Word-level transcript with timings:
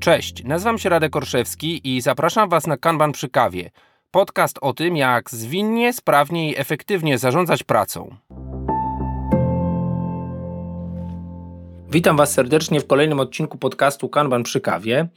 Cześć, 0.00 0.44
nazywam 0.44 0.78
się 0.78 0.88
Radek 0.88 1.16
Orszewski 1.16 1.96
i 1.96 2.00
zapraszam 2.00 2.48
Was 2.48 2.66
na 2.66 2.76
Kanban 2.76 3.12
przy 3.12 3.28
kawie. 3.28 3.70
Podcast 4.10 4.58
o 4.60 4.72
tym, 4.72 4.96
jak 4.96 5.30
zwinnie, 5.30 5.92
sprawnie 5.92 6.50
i 6.50 6.58
efektywnie 6.58 7.18
zarządzać 7.18 7.62
pracą. 7.62 8.16
Witam 11.90 12.16
Was 12.16 12.32
serdecznie 12.32 12.80
w 12.80 12.86
kolejnym 12.86 13.20
odcinku 13.20 13.58
podcastu 13.58 14.08
Kanban 14.08 14.42
przy 14.42 14.60
kawie. 14.60 15.08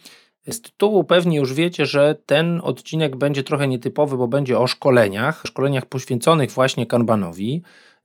Z 0.47 0.61
tytułu 0.61 1.03
pewnie 1.03 1.37
już 1.37 1.53
wiecie, 1.53 1.85
że 1.85 2.15
ten 2.25 2.61
odcinek 2.63 3.15
będzie 3.15 3.43
trochę 3.43 3.67
nietypowy, 3.67 4.17
bo 4.17 4.27
będzie 4.27 4.59
o 4.59 4.67
szkoleniach, 4.67 5.43
szkoleniach 5.45 5.85
poświęconych 5.85 6.51
właśnie 6.51 6.85
Kanbanowi. 6.85 7.61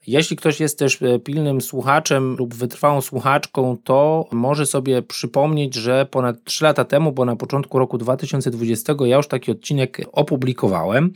Jeśli 0.06 0.36
ktoś 0.36 0.60
jest 0.60 0.78
też 0.78 1.02
e, 1.02 1.18
pilnym 1.18 1.60
słuchaczem 1.60 2.36
lub 2.36 2.54
wytrwałą 2.54 3.00
słuchaczką, 3.00 3.76
to 3.84 4.28
może 4.32 4.66
sobie 4.66 5.02
przypomnieć, 5.02 5.74
że 5.74 6.06
ponad 6.06 6.44
3 6.44 6.64
lata 6.64 6.84
temu, 6.84 7.12
bo 7.12 7.24
na 7.24 7.36
początku 7.36 7.78
roku 7.78 7.98
2020 7.98 8.94
ja 9.04 9.16
już 9.16 9.28
taki 9.28 9.50
odcinek 9.50 10.00
opublikowałem. 10.12 11.12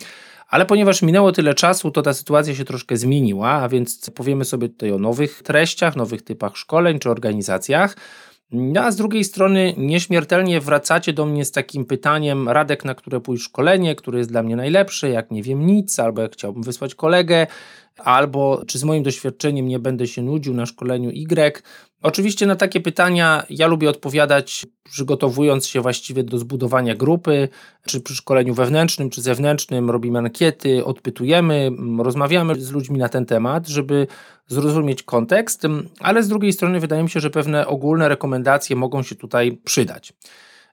Ale 0.48 0.66
ponieważ 0.66 1.02
minęło 1.02 1.32
tyle 1.32 1.54
czasu, 1.54 1.90
to 1.90 2.02
ta 2.02 2.12
sytuacja 2.14 2.54
się 2.54 2.64
troszkę 2.64 2.96
zmieniła, 2.96 3.50
a 3.50 3.68
więc 3.68 4.10
powiemy 4.10 4.44
sobie 4.44 4.68
tutaj 4.68 4.92
o 4.92 4.98
nowych 4.98 5.42
treściach, 5.42 5.96
nowych 5.96 6.22
typach 6.22 6.56
szkoleń 6.56 6.98
czy 6.98 7.10
organizacjach. 7.10 7.96
No 8.52 8.80
a 8.80 8.90
z 8.90 8.96
drugiej 8.96 9.24
strony 9.24 9.74
nieśmiertelnie 9.76 10.60
wracacie 10.60 11.12
do 11.12 11.26
mnie 11.26 11.44
z 11.44 11.52
takim 11.52 11.84
pytaniem, 11.84 12.48
Radek, 12.48 12.84
na 12.84 12.94
które 12.94 13.20
pójść 13.20 13.44
szkolenie, 13.44 13.94
które 13.94 14.18
jest 14.18 14.30
dla 14.30 14.42
mnie 14.42 14.56
najlepsze, 14.56 15.08
jak 15.08 15.30
nie 15.30 15.42
wiem 15.42 15.66
nic, 15.66 15.98
albo 15.98 16.22
jak 16.22 16.32
chciałbym 16.32 16.62
wysłać 16.62 16.94
kolegę, 16.94 17.46
albo 17.98 18.62
czy 18.66 18.78
z 18.78 18.84
moim 18.84 19.02
doświadczeniem 19.02 19.68
nie 19.68 19.78
będę 19.78 20.06
się 20.06 20.22
nudził 20.22 20.54
na 20.54 20.66
szkoleniu 20.66 21.10
Y. 21.10 21.62
Oczywiście 22.02 22.46
na 22.46 22.56
takie 22.56 22.80
pytania 22.80 23.46
ja 23.50 23.66
lubię 23.66 23.90
odpowiadać, 23.90 24.66
przygotowując 24.84 25.66
się 25.66 25.80
właściwie 25.80 26.24
do 26.24 26.38
zbudowania 26.38 26.94
grupy, 26.94 27.48
czy 27.86 28.00
przy 28.00 28.14
szkoleniu 28.14 28.54
wewnętrznym, 28.54 29.10
czy 29.10 29.22
zewnętrznym, 29.22 29.90
robimy 29.90 30.18
ankiety, 30.18 30.84
odpytujemy, 30.84 31.70
rozmawiamy 31.98 32.60
z 32.60 32.70
ludźmi 32.70 32.98
na 32.98 33.08
ten 33.08 33.26
temat, 33.26 33.68
żeby 33.68 34.06
zrozumieć 34.46 35.02
kontekst, 35.02 35.62
ale 36.00 36.22
z 36.22 36.28
drugiej 36.28 36.52
strony 36.52 36.80
wydaje 36.80 37.02
mi 37.02 37.10
się, 37.10 37.20
że 37.20 37.30
pewne 37.30 37.66
ogólne 37.66 38.08
rekomendacje 38.08 38.76
mogą 38.76 39.02
się 39.02 39.14
tutaj 39.14 39.52
przydać. 39.64 40.12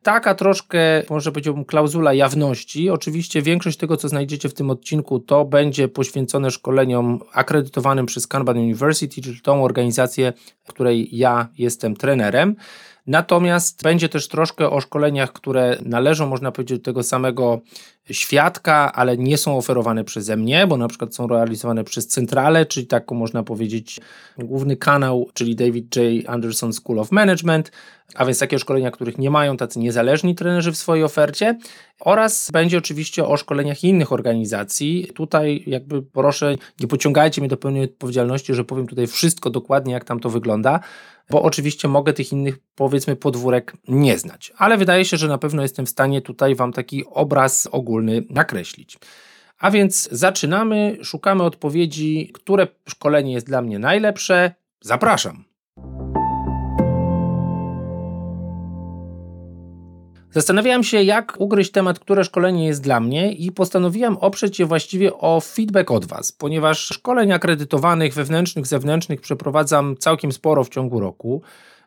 Taka 0.03 0.35
troszkę, 0.35 0.79
może 1.09 1.31
powiedziałbym, 1.31 1.65
klauzula 1.65 2.13
jawności. 2.13 2.89
Oczywiście 2.89 3.41
większość 3.41 3.77
tego, 3.77 3.97
co 3.97 4.09
znajdziecie 4.09 4.49
w 4.49 4.53
tym 4.53 4.69
odcinku, 4.69 5.19
to 5.19 5.45
będzie 5.45 5.87
poświęcone 5.87 6.51
szkoleniom 6.51 7.19
akredytowanym 7.33 8.05
przez 8.05 8.27
Kanban 8.27 8.57
University, 8.57 9.21
czyli 9.21 9.41
tą 9.41 9.63
organizację, 9.63 10.33
której 10.67 11.17
ja 11.17 11.47
jestem 11.57 11.95
trenerem. 11.95 12.55
Natomiast 13.07 13.83
będzie 13.83 14.09
też 14.09 14.27
troszkę 14.27 14.69
o 14.69 14.81
szkoleniach, 14.81 15.33
które 15.33 15.77
należą, 15.85 16.27
można 16.27 16.51
powiedzieć, 16.51 16.79
do 16.79 16.83
tego 16.83 17.03
samego 17.03 17.61
świadka, 18.11 18.93
ale 18.93 19.17
nie 19.17 19.37
są 19.37 19.57
oferowane 19.57 20.03
przeze 20.03 20.37
mnie, 20.37 20.67
bo 20.67 20.77
na 20.77 20.87
przykład 20.87 21.15
są 21.15 21.27
realizowane 21.27 21.83
przez 21.83 22.07
centralę, 22.07 22.65
czyli 22.65 22.87
taką 22.87 23.15
można 23.15 23.43
powiedzieć 23.43 23.99
główny 24.37 24.77
kanał, 24.77 25.29
czyli 25.33 25.55
David 25.55 25.95
J. 25.95 26.05
Anderson 26.27 26.73
School 26.73 26.99
of 26.99 27.11
Management, 27.11 27.71
a 28.15 28.25
więc 28.25 28.39
takie 28.39 28.59
szkolenia, 28.59 28.91
których 28.91 29.17
nie 29.17 29.29
mają 29.29 29.57
tacy 29.57 29.79
niezależni 29.79 30.35
trenerzy 30.35 30.71
w 30.71 30.77
swojej 30.77 31.03
ofercie 31.03 31.57
oraz 31.99 32.51
będzie 32.51 32.77
oczywiście 32.77 33.25
o 33.25 33.37
szkoleniach 33.37 33.83
innych 33.83 34.11
organizacji. 34.11 35.11
Tutaj 35.15 35.63
jakby 35.67 36.01
proszę, 36.01 36.55
nie 36.79 36.87
pociągajcie 36.87 37.41
mnie 37.41 37.49
do 37.49 37.57
pełnej 37.57 37.83
odpowiedzialności, 37.83 38.53
że 38.53 38.63
powiem 38.63 38.87
tutaj 38.87 39.07
wszystko 39.07 39.49
dokładnie, 39.49 39.93
jak 39.93 40.05
tam 40.05 40.19
to 40.19 40.29
wygląda, 40.29 40.79
bo 41.29 41.41
oczywiście 41.41 41.87
mogę 41.87 42.13
tych 42.13 42.31
innych, 42.31 42.57
powiedzmy, 42.75 43.15
podwórek 43.15 43.73
nie 43.87 44.17
znać, 44.17 44.53
ale 44.57 44.77
wydaje 44.77 45.05
się, 45.05 45.17
że 45.17 45.27
na 45.27 45.37
pewno 45.37 45.61
jestem 45.61 45.85
w 45.85 45.89
stanie 45.89 46.21
tutaj 46.21 46.55
Wam 46.55 46.73
taki 46.73 47.05
obraz 47.05 47.67
ogólny 47.71 47.98
nakreślić. 48.29 48.97
A 49.59 49.71
więc 49.71 50.09
zaczynamy, 50.11 50.97
szukamy 51.03 51.43
odpowiedzi, 51.43 52.31
które 52.33 52.67
szkolenie 52.89 53.33
jest 53.33 53.45
dla 53.45 53.61
mnie 53.61 53.79
najlepsze. 53.79 54.53
Zapraszam. 54.81 55.49
Zastanawiałem 60.31 60.83
się, 60.83 61.03
jak 61.03 61.35
ugryźć 61.39 61.71
temat, 61.71 61.99
które 61.99 62.23
szkolenie 62.23 62.67
jest 62.67 62.83
dla 62.83 62.99
mnie, 62.99 63.31
i 63.31 63.51
postanowiłem 63.51 64.17
oprzeć 64.17 64.57
się 64.57 64.65
właściwie 64.65 65.13
o 65.13 65.39
feedback 65.41 65.91
od 65.91 66.05
Was, 66.05 66.31
ponieważ 66.31 66.79
szkoleń 66.79 67.31
akredytowanych, 67.31 68.13
wewnętrznych, 68.13 68.67
zewnętrznych 68.67 69.21
przeprowadzam 69.21 69.95
całkiem 69.97 70.31
sporo 70.31 70.63
w 70.63 70.69
ciągu 70.69 70.99
roku. 70.99 71.41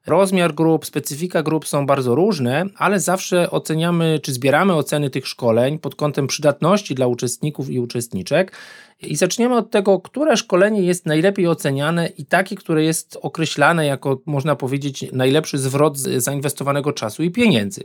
Rozmiar 0.06 0.54
grup, 0.54 0.86
specyfika 0.86 1.42
grup 1.42 1.68
są 1.68 1.86
bardzo 1.86 2.14
różne, 2.14 2.64
ale 2.76 3.00
zawsze 3.00 3.50
oceniamy, 3.50 4.20
czy 4.22 4.32
zbieramy 4.32 4.74
oceny 4.74 5.10
tych 5.10 5.28
szkoleń 5.28 5.78
pod 5.78 5.94
kątem 5.94 6.26
przydatności 6.26 6.94
dla 6.94 7.06
uczestników 7.06 7.70
i 7.70 7.80
uczestniczek. 7.80 8.52
I 9.00 9.16
zaczniemy 9.16 9.56
od 9.56 9.70
tego, 9.70 10.00
które 10.00 10.36
szkolenie 10.36 10.82
jest 10.82 11.06
najlepiej 11.06 11.48
oceniane 11.48 12.06
i 12.06 12.24
takie, 12.24 12.56
które 12.56 12.84
jest 12.84 13.18
określane 13.22 13.86
jako, 13.86 14.20
można 14.26 14.56
powiedzieć, 14.56 15.04
najlepszy 15.12 15.58
zwrot 15.58 15.98
zainwestowanego 15.98 16.92
czasu 16.92 17.22
i 17.22 17.30
pieniędzy. 17.30 17.84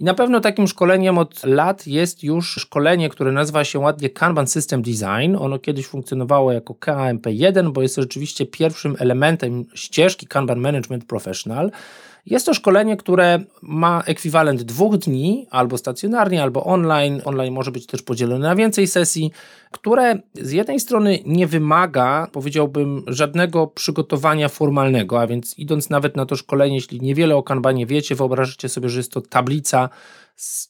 I 0.00 0.04
na 0.04 0.14
pewno 0.14 0.40
takim 0.40 0.68
szkoleniem 0.68 1.18
od 1.18 1.44
lat 1.44 1.86
jest 1.86 2.22
już 2.22 2.54
szkolenie, 2.60 3.08
które 3.08 3.32
nazywa 3.32 3.64
się 3.64 3.78
ładnie 3.78 4.10
Kanban 4.10 4.46
System 4.46 4.82
Design. 4.82 5.36
Ono 5.38 5.58
kiedyś 5.58 5.86
funkcjonowało 5.86 6.52
jako 6.52 6.74
KMP1, 6.74 7.72
bo 7.72 7.82
jest 7.82 7.96
rzeczywiście 7.96 8.46
pierwszym 8.46 8.96
elementem 8.98 9.64
ścieżki 9.74 10.26
Kanban 10.26 10.60
Management 10.60 11.04
Professional. 11.04 11.70
Jest 12.26 12.46
to 12.46 12.54
szkolenie, 12.54 12.96
które 12.96 13.40
ma 13.62 14.02
ekwiwalent 14.06 14.62
dwóch 14.62 14.96
dni, 14.96 15.46
albo 15.50 15.78
stacjonarnie, 15.78 16.42
albo 16.42 16.64
online. 16.64 17.22
Online 17.24 17.54
może 17.54 17.72
być 17.72 17.86
też 17.86 18.02
podzielone 18.02 18.48
na 18.48 18.56
więcej 18.56 18.86
sesji, 18.86 19.30
które 19.70 20.18
z 20.34 20.52
jednej 20.52 20.80
strony 20.80 21.18
nie 21.26 21.46
wymaga, 21.46 22.26
powiedziałbym, 22.32 23.02
żadnego 23.06 23.66
przygotowania 23.66 24.48
formalnego, 24.48 25.20
a 25.20 25.26
więc 25.26 25.58
idąc 25.58 25.90
nawet 25.90 26.16
na 26.16 26.26
to 26.26 26.36
szkolenie, 26.36 26.74
jeśli 26.74 27.00
niewiele 27.00 27.36
o 27.36 27.42
Kanbanie 27.42 27.86
wiecie, 27.86 28.14
wyobraźcie 28.14 28.68
sobie, 28.68 28.88
że 28.88 28.98
jest 28.98 29.12
to 29.12 29.20
tablica 29.20 29.88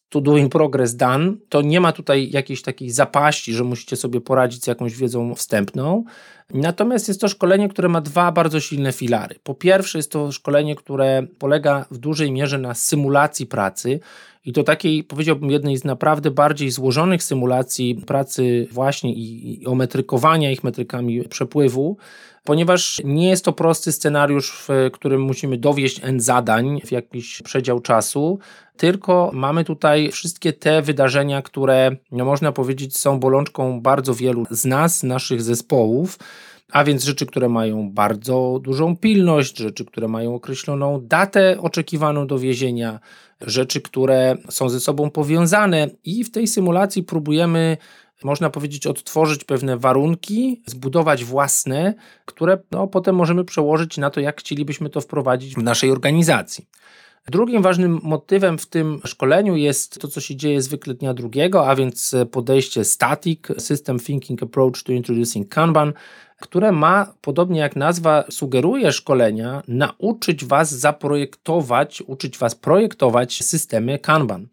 to 0.08 0.20
doing 0.20 0.52
progress 0.52 0.96
done, 0.96 1.34
to 1.48 1.62
nie 1.62 1.80
ma 1.80 1.92
tutaj 1.92 2.30
jakiejś 2.30 2.62
takiej 2.62 2.90
zapaści, 2.90 3.54
że 3.54 3.64
musicie 3.64 3.96
sobie 3.96 4.20
poradzić 4.20 4.64
z 4.64 4.66
jakąś 4.66 4.96
wiedzą 4.96 5.34
wstępną. 5.34 6.04
Natomiast 6.54 7.08
jest 7.08 7.20
to 7.20 7.28
szkolenie, 7.28 7.68
które 7.68 7.88
ma 7.88 8.00
dwa 8.00 8.32
bardzo 8.32 8.60
silne 8.60 8.92
filary. 8.92 9.36
Po 9.42 9.54
pierwsze, 9.54 9.98
jest 9.98 10.12
to 10.12 10.32
szkolenie, 10.32 10.76
które 10.76 11.26
polega 11.38 11.86
w 11.90 11.98
dużej 11.98 12.32
mierze 12.32 12.58
na 12.58 12.74
symulacji 12.74 13.46
pracy. 13.46 14.00
I 14.44 14.52
to 14.52 14.62
takiej, 14.62 15.04
powiedziałbym, 15.04 15.50
jednej 15.50 15.76
z 15.76 15.84
naprawdę 15.84 16.30
bardziej 16.30 16.70
złożonych 16.70 17.22
symulacji 17.22 17.94
pracy, 17.94 18.68
właśnie 18.72 19.14
i, 19.14 19.62
i 19.62 19.66
ometrykowania 19.66 20.50
ich 20.50 20.64
metrykami 20.64 21.22
przepływu, 21.22 21.96
ponieważ 22.44 23.02
nie 23.04 23.28
jest 23.28 23.44
to 23.44 23.52
prosty 23.52 23.92
scenariusz, 23.92 24.64
w 24.68 24.90
którym 24.92 25.22
musimy 25.22 25.58
dowieść 25.58 26.00
N 26.04 26.20
zadań 26.20 26.80
w 26.84 26.92
jakiś 26.92 27.42
przedział 27.42 27.80
czasu, 27.80 28.38
tylko 28.76 29.30
mamy 29.34 29.64
tutaj 29.64 30.10
wszystkie 30.12 30.52
te 30.52 30.82
wydarzenia, 30.82 31.42
które 31.42 31.96
no 32.12 32.24
można 32.24 32.52
powiedzieć 32.52 32.98
są 32.98 33.20
bolączką 33.20 33.80
bardzo 33.80 34.14
wielu 34.14 34.44
z 34.50 34.64
nas, 34.64 35.02
naszych 35.02 35.42
zespołów. 35.42 36.18
A 36.72 36.84
więc 36.84 37.04
rzeczy, 37.04 37.26
które 37.26 37.48
mają 37.48 37.90
bardzo 37.90 38.60
dużą 38.62 38.96
pilność, 38.96 39.58
rzeczy, 39.58 39.84
które 39.84 40.08
mają 40.08 40.34
określoną 40.34 41.00
datę 41.00 41.60
oczekiwaną 41.60 42.26
do 42.26 42.38
wiezienia, 42.38 43.00
rzeczy, 43.40 43.80
które 43.80 44.36
są 44.50 44.68
ze 44.68 44.80
sobą 44.80 45.10
powiązane, 45.10 45.90
i 46.04 46.24
w 46.24 46.30
tej 46.30 46.46
symulacji 46.46 47.02
próbujemy 47.02 47.76
można 48.24 48.50
powiedzieć, 48.50 48.86
odtworzyć 48.86 49.44
pewne 49.44 49.76
warunki, 49.76 50.62
zbudować 50.66 51.24
własne, 51.24 51.94
które 52.24 52.58
no, 52.70 52.86
potem 52.86 53.16
możemy 53.16 53.44
przełożyć 53.44 53.98
na 53.98 54.10
to, 54.10 54.20
jak 54.20 54.40
chcielibyśmy 54.40 54.90
to 54.90 55.00
wprowadzić 55.00 55.54
w 55.54 55.62
naszej 55.62 55.90
organizacji. 55.90 56.68
Drugim 57.30 57.62
ważnym 57.62 58.00
motywem 58.02 58.58
w 58.58 58.66
tym 58.66 59.00
szkoleniu 59.04 59.56
jest 59.56 60.00
to, 60.00 60.08
co 60.08 60.20
się 60.20 60.36
dzieje 60.36 60.62
zwykle 60.62 60.94
dnia 60.94 61.14
drugiego, 61.14 61.68
a 61.68 61.76
więc 61.76 62.14
podejście 62.30 62.84
static, 62.84 63.40
System 63.58 63.98
Thinking 63.98 64.42
Approach 64.42 64.82
to 64.84 64.92
Introducing 64.92 65.48
Kanban, 65.48 65.92
które 66.40 66.72
ma, 66.72 67.14
podobnie 67.20 67.60
jak 67.60 67.76
nazwa 67.76 68.24
sugeruje 68.30 68.92
szkolenia, 68.92 69.62
nauczyć 69.68 70.44
Was 70.44 70.70
zaprojektować, 70.70 72.02
uczyć 72.06 72.38
Was 72.38 72.54
projektować 72.54 73.44
systemy 73.44 73.98
Kanban. 73.98 74.46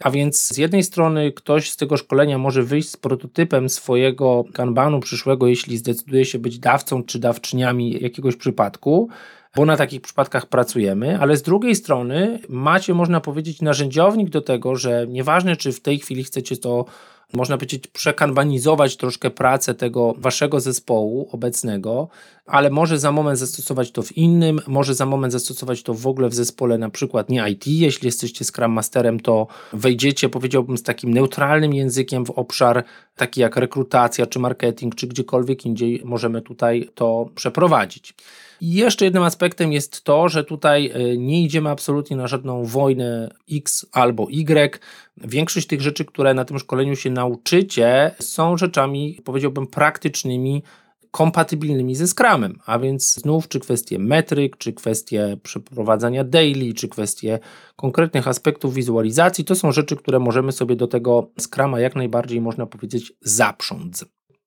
A 0.00 0.10
więc 0.10 0.48
z 0.48 0.56
jednej 0.56 0.82
strony 0.82 1.32
ktoś 1.32 1.70
z 1.70 1.76
tego 1.76 1.96
szkolenia 1.96 2.38
może 2.38 2.62
wyjść 2.62 2.90
z 2.90 2.96
prototypem 2.96 3.68
swojego 3.68 4.44
kanbanu 4.54 5.00
przyszłego, 5.00 5.46
jeśli 5.46 5.78
zdecyduje 5.78 6.24
się 6.24 6.38
być 6.38 6.58
dawcą 6.58 7.04
czy 7.04 7.18
dawczyniami 7.18 8.02
jakiegoś 8.02 8.36
przypadku, 8.36 9.08
bo 9.56 9.64
na 9.64 9.76
takich 9.76 10.00
przypadkach 10.00 10.46
pracujemy, 10.46 11.18
ale 11.20 11.36
z 11.36 11.42
drugiej 11.42 11.74
strony 11.74 12.38
macie, 12.48 12.94
można 12.94 13.20
powiedzieć, 13.20 13.62
narzędziownik 13.62 14.30
do 14.30 14.40
tego, 14.40 14.76
że 14.76 15.06
nieważne, 15.08 15.56
czy 15.56 15.72
w 15.72 15.80
tej 15.80 15.98
chwili 15.98 16.24
chcecie 16.24 16.56
to 16.56 16.84
można 17.32 17.56
powiedzieć, 17.56 17.86
przekanbanizować 17.86 18.96
troszkę 18.96 19.30
pracę 19.30 19.74
tego 19.74 20.14
waszego 20.18 20.60
zespołu 20.60 21.28
obecnego, 21.32 22.08
ale 22.46 22.70
może 22.70 22.98
za 22.98 23.12
moment 23.12 23.38
zastosować 23.38 23.92
to 23.92 24.02
w 24.02 24.16
innym, 24.16 24.60
może 24.66 24.94
za 24.94 25.06
moment 25.06 25.32
zastosować 25.32 25.82
to 25.82 25.94
w 25.94 26.06
ogóle 26.06 26.28
w 26.28 26.34
zespole 26.34 26.78
na 26.78 26.90
przykład 26.90 27.28
nie 27.28 27.50
IT, 27.50 27.66
jeśli 27.66 28.06
jesteście 28.06 28.44
Scrum 28.44 28.72
Masterem, 28.72 29.20
to 29.20 29.46
wejdziecie, 29.72 30.28
powiedziałbym, 30.28 30.78
z 30.78 30.82
takim 30.82 31.14
neutralnym 31.14 31.74
językiem 31.74 32.26
w 32.26 32.30
obszar 32.30 32.84
taki 33.16 33.40
jak 33.40 33.56
rekrutacja, 33.56 34.26
czy 34.26 34.38
marketing, 34.38 34.94
czy 34.94 35.06
gdziekolwiek 35.06 35.66
indziej 35.66 36.02
możemy 36.04 36.42
tutaj 36.42 36.88
to 36.94 37.28
przeprowadzić. 37.34 38.14
I 38.62 38.72
jeszcze 38.72 39.04
jednym 39.04 39.22
aspektem 39.22 39.72
jest 39.72 40.04
to, 40.04 40.28
że 40.28 40.44
tutaj 40.44 40.90
e, 40.94 41.16
nie 41.16 41.42
idziemy 41.42 41.70
absolutnie 41.70 42.16
na 42.16 42.26
żadną 42.26 42.64
wojnę 42.64 43.34
X 43.52 43.86
albo 43.92 44.26
Y. 44.30 44.80
Większość 45.16 45.66
tych 45.66 45.80
rzeczy, 45.80 46.04
które 46.04 46.34
na 46.34 46.44
tym 46.44 46.58
szkoleniu 46.58 46.96
się 46.96 47.10
nauczycie, 47.10 48.14
są 48.20 48.56
rzeczami, 48.56 49.20
powiedziałbym, 49.24 49.66
praktycznymi, 49.66 50.62
kompatybilnymi 51.10 51.94
ze 51.94 52.06
Scrumem, 52.06 52.58
a 52.66 52.78
więc 52.78 53.14
znów 53.14 53.48
czy 53.48 53.60
kwestie 53.60 53.98
metryk, 53.98 54.56
czy 54.56 54.72
kwestie 54.72 55.36
przeprowadzania 55.42 56.24
daily, 56.24 56.74
czy 56.74 56.88
kwestie 56.88 57.38
konkretnych 57.76 58.28
aspektów 58.28 58.74
wizualizacji, 58.74 59.44
to 59.44 59.54
są 59.54 59.72
rzeczy, 59.72 59.96
które 59.96 60.18
możemy 60.18 60.52
sobie 60.52 60.76
do 60.76 60.86
tego 60.86 61.30
Scruma 61.40 61.80
jak 61.80 61.96
najbardziej, 61.96 62.40
można 62.40 62.66
powiedzieć, 62.66 63.12
zaprząc. 63.20 64.04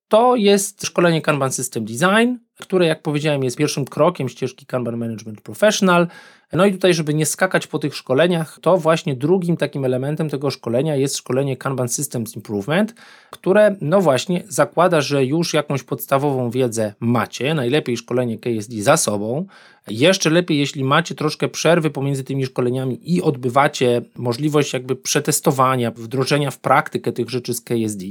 To 0.08 0.36
jest 0.36 0.86
szkolenie 0.86 1.22
Kanban 1.22 1.52
System 1.52 1.86
Design, 1.86 2.36
które, 2.60 2.86
jak 2.86 3.02
powiedziałem, 3.02 3.44
jest 3.44 3.58
pierwszym 3.58 3.86
krokiem 3.86 4.30
ścieżki 4.30 4.66
Kanban 4.66 4.98
Management 4.98 5.42
Professional. 5.42 6.08
No 6.56 6.66
i 6.66 6.72
tutaj, 6.72 6.94
żeby 6.94 7.14
nie 7.14 7.26
skakać 7.26 7.68
po 7.68 7.80
tych 7.80 7.96
szkoleniach, 7.96 8.60
to 8.62 8.78
właśnie 8.78 9.16
drugim 9.16 9.58
takim 9.58 9.86
elementem 9.86 10.30
tego 10.30 10.52
szkolenia 10.52 10.96
jest 10.96 11.18
szkolenie 11.18 11.58
Kanban 11.58 11.90
Systems 11.90 12.36
Improvement, 12.36 12.96
które 13.32 13.76
no 13.82 14.02
właśnie 14.02 14.44
zakłada, 14.48 15.02
że 15.02 15.26
już 15.26 15.54
jakąś 15.54 15.84
podstawową 15.84 16.50
wiedzę 16.50 16.94
macie, 17.00 17.54
najlepiej 17.54 17.98
szkolenie 17.98 18.38
KSD 18.38 18.82
za 18.82 18.98
sobą. 18.98 19.46
Jeszcze 19.88 20.30
lepiej, 20.30 20.58
jeśli 20.58 20.84
macie 20.84 21.16
troszkę 21.16 21.48
przerwy 21.48 21.90
pomiędzy 21.90 22.24
tymi 22.24 22.46
szkoleniami 22.46 23.00
i 23.04 23.22
odbywacie 23.22 24.02
możliwość 24.16 24.74
jakby 24.74 24.96
przetestowania, 24.96 25.92
wdrożenia 25.92 26.52
w 26.52 26.60
praktykę 26.60 27.12
tych 27.12 27.30
rzeczy 27.30 27.54
z 27.54 27.62
KSD, 27.62 28.06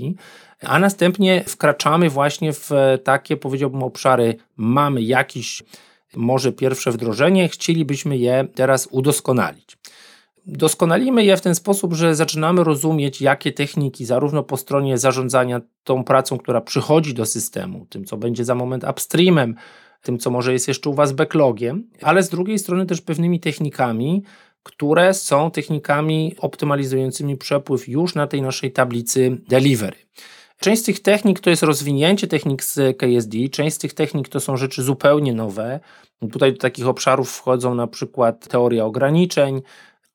a 0.61 0.79
następnie 0.79 1.45
wkraczamy 1.47 2.11
właśnie 2.11 2.53
w 2.53 2.71
takie, 3.05 3.37
powiedziałbym, 3.37 3.83
obszary, 3.83 4.37
mamy 4.57 5.03
jakiś 5.03 5.63
może 6.17 6.53
pierwsze 6.53 6.93
wdrożenie, 6.93 7.49
chcielibyśmy 7.49 8.19
je 8.19 8.47
teraz 8.55 8.89
udoskonalić. 8.91 9.77
Doskonalimy 10.47 11.25
je 11.25 11.37
w 11.37 11.41
ten 11.41 11.55
sposób, 11.55 11.95
że 11.95 12.15
zaczynamy 12.15 12.65
rozumieć, 12.65 13.21
jakie 13.21 13.53
techniki, 13.53 14.05
zarówno 14.05 14.43
po 14.43 14.57
stronie 14.57 14.99
zarządzania 14.99 15.61
tą 15.85 16.05
pracą, 16.05 16.39
która 16.39 16.61
przychodzi 16.61 17.15
do 17.15 17.27
systemu, 17.27 17.87
tym, 17.87 18.05
co 18.05 18.17
będzie 18.17 18.45
za 18.45 18.55
moment 18.55 18.85
upstreamem, 18.91 19.55
tym, 20.03 20.19
co 20.19 20.31
może 20.31 20.53
jest 20.53 20.69
jeszcze 20.69 20.91
u 20.91 20.95
Was 20.95 21.13
backlogiem, 21.13 21.91
ale 22.03 22.23
z 22.23 22.29
drugiej 22.29 22.59
strony 22.59 22.87
też 22.87 23.01
pewnymi 23.01 23.41
technikami, 23.41 24.23
które 24.63 25.15
są 25.15 25.51
technikami 25.51 26.35
optymalizującymi 26.39 27.37
przepływ 27.37 27.89
już 27.89 28.15
na 28.15 28.27
tej 28.27 28.43
naszej 28.43 28.73
tablicy 28.73 29.39
delivery. 29.49 29.97
Część 30.61 30.83
z 30.83 30.85
tych 30.85 31.03
technik 31.03 31.41
to 31.41 31.51
jest 31.51 31.63
rozwinięcie 31.63 32.27
technik 32.27 32.65
z 32.65 32.99
KSD, 32.99 33.49
część 33.49 33.77
z 33.77 33.79
tych 33.79 33.95
technik 33.95 34.29
to 34.29 34.41
są 34.41 34.57
rzeczy 34.57 34.83
zupełnie 34.83 35.33
nowe. 35.33 35.81
Tutaj 36.33 36.53
do 36.53 36.59
takich 36.59 36.89
obszarów 36.89 37.31
wchodzą 37.31 37.75
na 37.75 37.87
przykład 37.87 38.49
teoria 38.49 38.85
ograniczeń, 38.85 39.63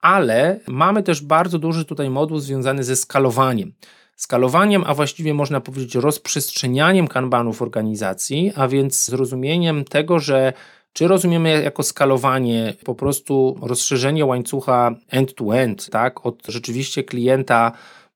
ale 0.02 0.60
mamy 0.68 1.04
też 1.04 1.22
bardzo 1.22 1.60
duży 1.60 1.86
tutaj 1.86 2.10
moduł 2.10 2.40
związany 2.40 2.84
ze 2.84 2.96
skalowaniem. 2.96 3.74
Skalowaniem, 4.16 4.84
a 4.88 4.94
właściwie 4.94 5.34
można 5.34 5.62
powiedzieć 5.62 5.96
rozprzestrzenianiem 5.96 7.08
kanbanów 7.08 7.62
organizacji, 7.62 8.52
a 8.56 8.68
więc 8.68 9.06
zrozumieniem 9.06 9.86
tego, 9.86 10.20
że 10.20 10.54
czy 10.94 11.08
rozumiemy 11.08 11.62
jako 11.64 11.84
skalowanie 11.84 12.74
po 12.86 12.96
prostu 12.96 13.60
rozszerzenie 13.62 14.26
łańcucha 14.26 14.96
end-to-end, 15.10 15.90
tak, 15.90 16.26
od 16.26 16.48
rzeczywiście 16.48 17.04
klienta 17.04 17.72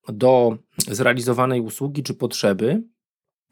do 0.07 0.57
zrealizowanej 0.77 1.61
usługi 1.61 2.03
czy 2.03 2.13
potrzeby, 2.13 2.83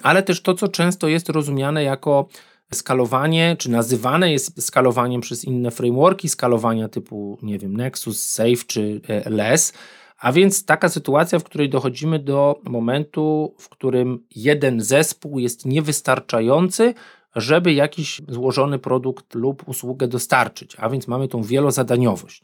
ale 0.03 0.24
też 0.24 0.42
to, 0.42 0.53
co 0.53 0.68
często 0.68 1.07
jest 1.07 1.30
rozumiane 1.30 1.83
jako 1.83 2.27
skalowanie, 2.74 3.56
czy 3.59 3.71
nazywane 3.71 4.31
jest 4.31 4.63
skalowaniem 4.63 5.21
przez 5.21 5.45
inne 5.45 5.71
frameworki 5.71 6.30
skalowania 6.30 6.89
typu, 6.89 7.38
nie 7.42 7.59
wiem, 7.59 7.77
Nexus, 7.77 8.25
Safe 8.25 8.65
czy 8.68 9.01
e, 9.09 9.30
LS. 9.30 9.74
A 10.19 10.31
więc 10.31 10.65
taka 10.65 10.89
sytuacja, 10.89 11.39
w 11.39 11.44
której 11.44 11.69
dochodzimy 11.69 12.19
do 12.19 12.59
momentu, 12.63 13.56
w 13.57 13.69
którym 13.69 14.25
jeden 14.36 14.81
zespół 14.81 15.39
jest 15.39 15.65
niewystarczający, 15.65 16.94
żeby 17.36 17.74
jakiś 17.74 18.21
złożony 18.27 18.80
produkt 18.80 19.36
lub 19.36 19.68
usługę 19.68 20.07
dostarczyć, 20.07 20.75
a 20.80 20.89
więc 20.89 21.07
mamy 21.07 21.27
tą 21.27 21.44
wielozadaniowość. 21.44 22.44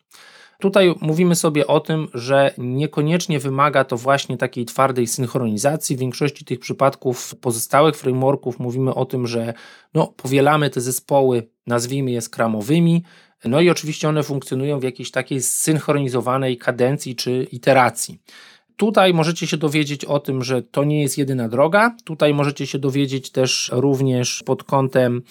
Tutaj 0.60 0.96
mówimy 1.02 1.36
sobie 1.36 1.68
o 1.68 1.80
tym, 1.80 2.08
że 2.14 2.54
niekoniecznie 2.58 3.40
wymaga 3.40 3.84
to 3.84 3.98
właśnie 3.98 4.38
takiej 4.38 4.66
twardej 4.66 5.08
synchronizacji. 5.08 5.96
W 5.96 6.00
większości 6.00 6.46
tych 6.46 6.60
przypadków 6.60 7.36
pozostałych 7.36 7.96
frameworków 7.96 8.60
mówimy 8.60 8.94
o 8.94 9.06
tym, 9.06 9.28
że 9.28 9.54
no, 9.94 10.08
powielamy 10.08 10.70
te 10.70 10.82
zespoły, 10.82 11.48
nazwijmy 11.68 12.12
je 12.12 12.22
skramowymi, 12.22 13.04
no 13.46 13.62
i 13.62 13.70
oczywiście 13.70 14.10
one 14.10 14.24
funkcjonują 14.24 14.80
w 14.80 14.84
jakiejś 14.84 15.12
takiej 15.12 15.42
zsynchronizowanej 15.42 16.58
kadencji 16.58 17.16
czy 17.16 17.48
iteracji. 17.52 18.20
Tutaj 18.78 19.14
możecie 19.14 19.48
się 19.48 19.58
dowiedzieć 19.58 20.06
o 20.06 20.20
tym, 20.20 20.44
że 20.44 20.62
to 20.62 20.84
nie 20.84 21.02
jest 21.02 21.18
jedyna 21.18 21.50
droga. 21.50 21.96
Tutaj 22.04 22.34
możecie 22.34 22.68
się 22.68 22.80
dowiedzieć 22.80 23.32
też 23.32 23.70
również 23.74 24.44
pod 24.44 24.64
kątem 24.64 25.22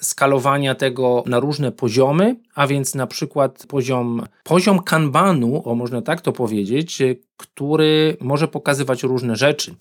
skalowania 0.00 0.74
tego 0.74 1.24
na 1.26 1.40
różne 1.40 1.72
poziomy, 1.72 2.36
a 2.54 2.66
więc 2.66 2.94
na 2.94 3.06
przykład 3.06 3.66
poziom, 3.68 4.22
poziom 4.44 4.82
kanbanu, 4.82 5.68
o 5.68 5.74
można 5.74 6.02
tak 6.02 6.20
to 6.20 6.32
powiedzieć, 6.32 7.02
który 7.36 8.16
może 8.20 8.48
pokazywać 8.48 9.02
różne 9.02 9.36
rzeczy. 9.36 9.74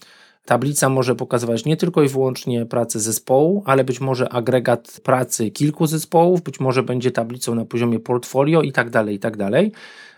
Tablica 0.46 0.90
może 0.90 1.16
pokazywać 1.16 1.66
nie 1.66 1.78
tylko 1.78 2.04
i 2.04 2.08
wyłącznie 2.08 2.66
pracę 2.66 3.00
zespołu, 3.00 3.64
ale 3.66 3.84
być 3.84 4.02
może 4.02 4.30
agregat 4.30 5.00
pracy 5.04 5.52
kilku 5.52 5.88
zespołów, 5.88 6.42
być 6.42 6.60
może 6.60 6.84
będzie 6.84 7.12
tablicą 7.12 7.56
na 7.56 7.66
poziomie 7.66 8.00
portfolio 8.00 8.62
i 8.62 8.72
tak 8.72 8.90
dalej, 8.90 9.16
i 9.16 9.20
tak 9.20 9.38
dalej. 9.38 9.72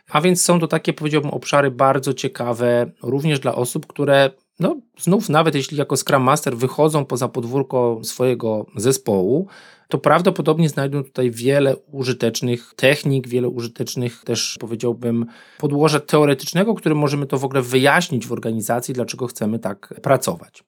A 0.09 0.21
więc 0.21 0.41
są 0.41 0.59
to 0.59 0.67
takie, 0.67 0.93
powiedziałbym, 0.93 1.31
obszary 1.31 1.71
bardzo 1.71 2.13
ciekawe 2.13 2.91
również 3.03 3.39
dla 3.39 3.55
osób, 3.55 3.87
które 3.87 4.31
no, 4.59 4.75
znów 4.99 5.29
nawet 5.29 5.55
jeśli 5.55 5.77
jako 5.77 5.97
Scrum 5.97 6.23
Master 6.23 6.57
wychodzą 6.57 7.05
poza 7.05 7.27
podwórko 7.27 7.99
swojego 8.03 8.65
zespołu, 8.75 9.47
to 9.87 9.97
prawdopodobnie 9.97 10.69
znajdą 10.69 11.03
tutaj 11.03 11.31
wiele 11.31 11.75
użytecznych 11.91 12.73
technik, 12.75 13.27
wiele 13.27 13.47
użytecznych 13.47 14.23
też 14.23 14.57
powiedziałbym 14.59 15.25
podłoża 15.57 15.99
teoretycznego, 15.99 16.75
którym 16.75 16.97
możemy 16.97 17.25
to 17.25 17.37
w 17.37 17.45
ogóle 17.45 17.61
wyjaśnić 17.61 18.27
w 18.27 18.31
organizacji, 18.31 18.93
dlaczego 18.93 19.27
chcemy 19.27 19.59
tak 19.59 19.93
pracować. 20.01 20.63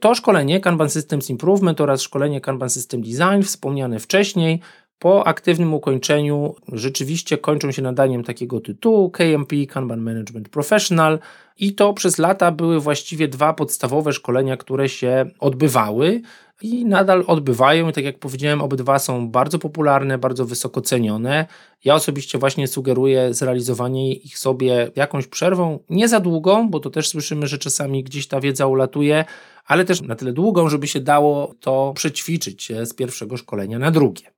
To 0.00 0.14
szkolenie 0.14 0.60
Kanban 0.60 0.90
Systems 0.90 1.30
Improvement 1.30 1.80
oraz 1.80 2.02
szkolenie 2.02 2.40
Kanban 2.40 2.70
System 2.70 3.02
Design 3.02 3.42
wspomniane 3.42 3.98
wcześniej 3.98 4.60
po 4.98 5.26
aktywnym 5.26 5.74
ukończeniu 5.74 6.54
rzeczywiście 6.72 7.38
kończą 7.38 7.72
się 7.72 7.82
nadaniem 7.82 8.24
takiego 8.24 8.60
tytułu 8.60 9.10
KMP 9.10 9.56
Kanban 9.68 10.00
Management 10.00 10.48
Professional 10.48 11.18
i 11.58 11.74
to 11.74 11.94
przez 11.94 12.18
lata 12.18 12.50
były 12.52 12.80
właściwie 12.80 13.28
dwa 13.28 13.52
podstawowe 13.52 14.12
szkolenia, 14.12 14.56
które 14.56 14.88
się 14.88 15.30
odbywały 15.38 16.20
i 16.62 16.84
nadal 16.84 17.24
odbywają. 17.26 17.88
I 17.88 17.92
tak 17.92 18.04
jak 18.04 18.18
powiedziałem, 18.18 18.62
obydwa 18.62 18.98
są 18.98 19.28
bardzo 19.28 19.58
popularne, 19.58 20.18
bardzo 20.18 20.44
wysoko 20.44 20.80
cenione. 20.80 21.46
Ja 21.84 21.94
osobiście 21.94 22.38
właśnie 22.38 22.68
sugeruję 22.68 23.34
zrealizowanie 23.34 24.12
ich 24.14 24.38
sobie 24.38 24.90
jakąś 24.96 25.26
przerwą, 25.26 25.78
nie 25.90 26.08
za 26.08 26.20
długą, 26.20 26.70
bo 26.70 26.80
to 26.80 26.90
też 26.90 27.08
słyszymy, 27.08 27.46
że 27.46 27.58
czasami 27.58 28.04
gdzieś 28.04 28.28
ta 28.28 28.40
wiedza 28.40 28.66
ulatuje, 28.66 29.24
ale 29.66 29.84
też 29.84 30.02
na 30.02 30.16
tyle 30.16 30.32
długą, 30.32 30.68
żeby 30.68 30.86
się 30.86 31.00
dało 31.00 31.54
to 31.60 31.92
przećwiczyć 31.96 32.72
z 32.84 32.94
pierwszego 32.94 33.36
szkolenia 33.36 33.78
na 33.78 33.90
drugie. 33.90 34.37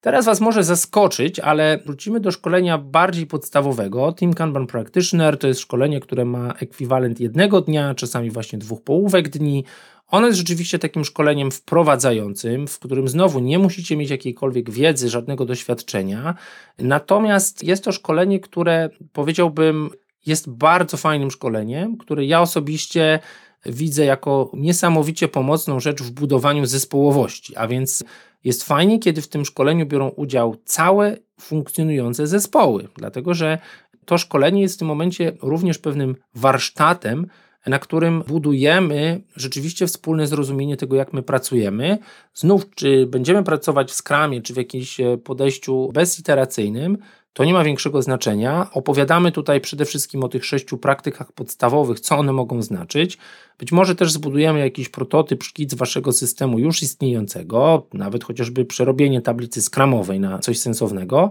Teraz 0.00 0.24
Was 0.24 0.40
może 0.40 0.64
zaskoczyć, 0.64 1.40
ale 1.40 1.78
wrócimy 1.86 2.20
do 2.20 2.30
szkolenia 2.30 2.78
bardziej 2.78 3.26
podstawowego. 3.26 4.12
Team 4.12 4.34
Kanban 4.34 4.66
Practitioner 4.66 5.38
to 5.38 5.48
jest 5.48 5.60
szkolenie, 5.60 6.00
które 6.00 6.24
ma 6.24 6.52
ekwiwalent 6.52 7.20
jednego 7.20 7.60
dnia, 7.60 7.94
czasami 7.94 8.30
właśnie 8.30 8.58
dwóch 8.58 8.82
połówek 8.82 9.28
dni. 9.28 9.64
Ono 10.08 10.26
jest 10.26 10.38
rzeczywiście 10.38 10.78
takim 10.78 11.04
szkoleniem 11.04 11.50
wprowadzającym, 11.50 12.66
w 12.66 12.78
którym 12.78 13.08
znowu 13.08 13.40
nie 13.40 13.58
musicie 13.58 13.96
mieć 13.96 14.10
jakiejkolwiek 14.10 14.70
wiedzy, 14.70 15.08
żadnego 15.08 15.44
doświadczenia. 15.44 16.34
Natomiast 16.78 17.64
jest 17.64 17.84
to 17.84 17.92
szkolenie, 17.92 18.40
które 18.40 18.90
powiedziałbym 19.12 19.90
jest 20.26 20.50
bardzo 20.50 20.96
fajnym 20.96 21.30
szkoleniem, 21.30 21.96
które 21.96 22.24
ja 22.24 22.40
osobiście 22.42 23.18
widzę 23.66 24.04
jako 24.04 24.50
niesamowicie 24.54 25.28
pomocną 25.28 25.80
rzecz 25.80 26.02
w 26.02 26.10
budowaniu 26.10 26.66
zespołowości, 26.66 27.56
a 27.56 27.68
więc 27.68 28.04
jest 28.44 28.64
fajnie, 28.64 28.98
kiedy 28.98 29.22
w 29.22 29.28
tym 29.28 29.44
szkoleniu 29.44 29.86
biorą 29.86 30.08
udział 30.08 30.56
całe 30.64 31.16
funkcjonujące 31.40 32.26
zespoły, 32.26 32.88
dlatego 32.96 33.34
że 33.34 33.58
to 34.04 34.18
szkolenie 34.18 34.62
jest 34.62 34.74
w 34.74 34.78
tym 34.78 34.88
momencie 34.88 35.32
również 35.42 35.78
pewnym 35.78 36.16
warsztatem 36.34 37.26
na 37.68 37.78
którym 37.78 38.22
budujemy 38.26 39.20
rzeczywiście 39.36 39.86
wspólne 39.86 40.26
zrozumienie 40.26 40.76
tego, 40.76 40.96
jak 40.96 41.12
my 41.12 41.22
pracujemy. 41.22 41.98
Znów, 42.34 42.74
czy 42.74 43.06
będziemy 43.06 43.44
pracować 43.44 43.90
w 43.90 43.94
skramie, 43.94 44.42
czy 44.42 44.54
w 44.54 44.56
jakimś 44.56 45.00
e, 45.00 45.18
podejściu 45.18 45.90
beziteracyjnym, 45.92 46.98
to 47.32 47.44
nie 47.44 47.52
ma 47.52 47.64
większego 47.64 48.02
znaczenia. 48.02 48.70
Opowiadamy 48.72 49.32
tutaj 49.32 49.60
przede 49.60 49.84
wszystkim 49.84 50.24
o 50.24 50.28
tych 50.28 50.44
sześciu 50.44 50.78
praktykach 50.78 51.32
podstawowych, 51.32 52.00
co 52.00 52.16
one 52.16 52.32
mogą 52.32 52.62
znaczyć. 52.62 53.18
Być 53.58 53.72
może 53.72 53.94
też 53.94 54.12
zbudujemy 54.12 54.58
jakiś 54.58 54.88
prototyp, 54.88 55.42
szkic 55.42 55.74
waszego 55.74 56.12
systemu 56.12 56.58
już 56.58 56.82
istniejącego, 56.82 57.86
nawet 57.92 58.24
chociażby 58.24 58.64
przerobienie 58.64 59.20
tablicy 59.20 59.62
skramowej 59.62 60.20
na 60.20 60.38
coś 60.38 60.58
sensownego. 60.58 61.30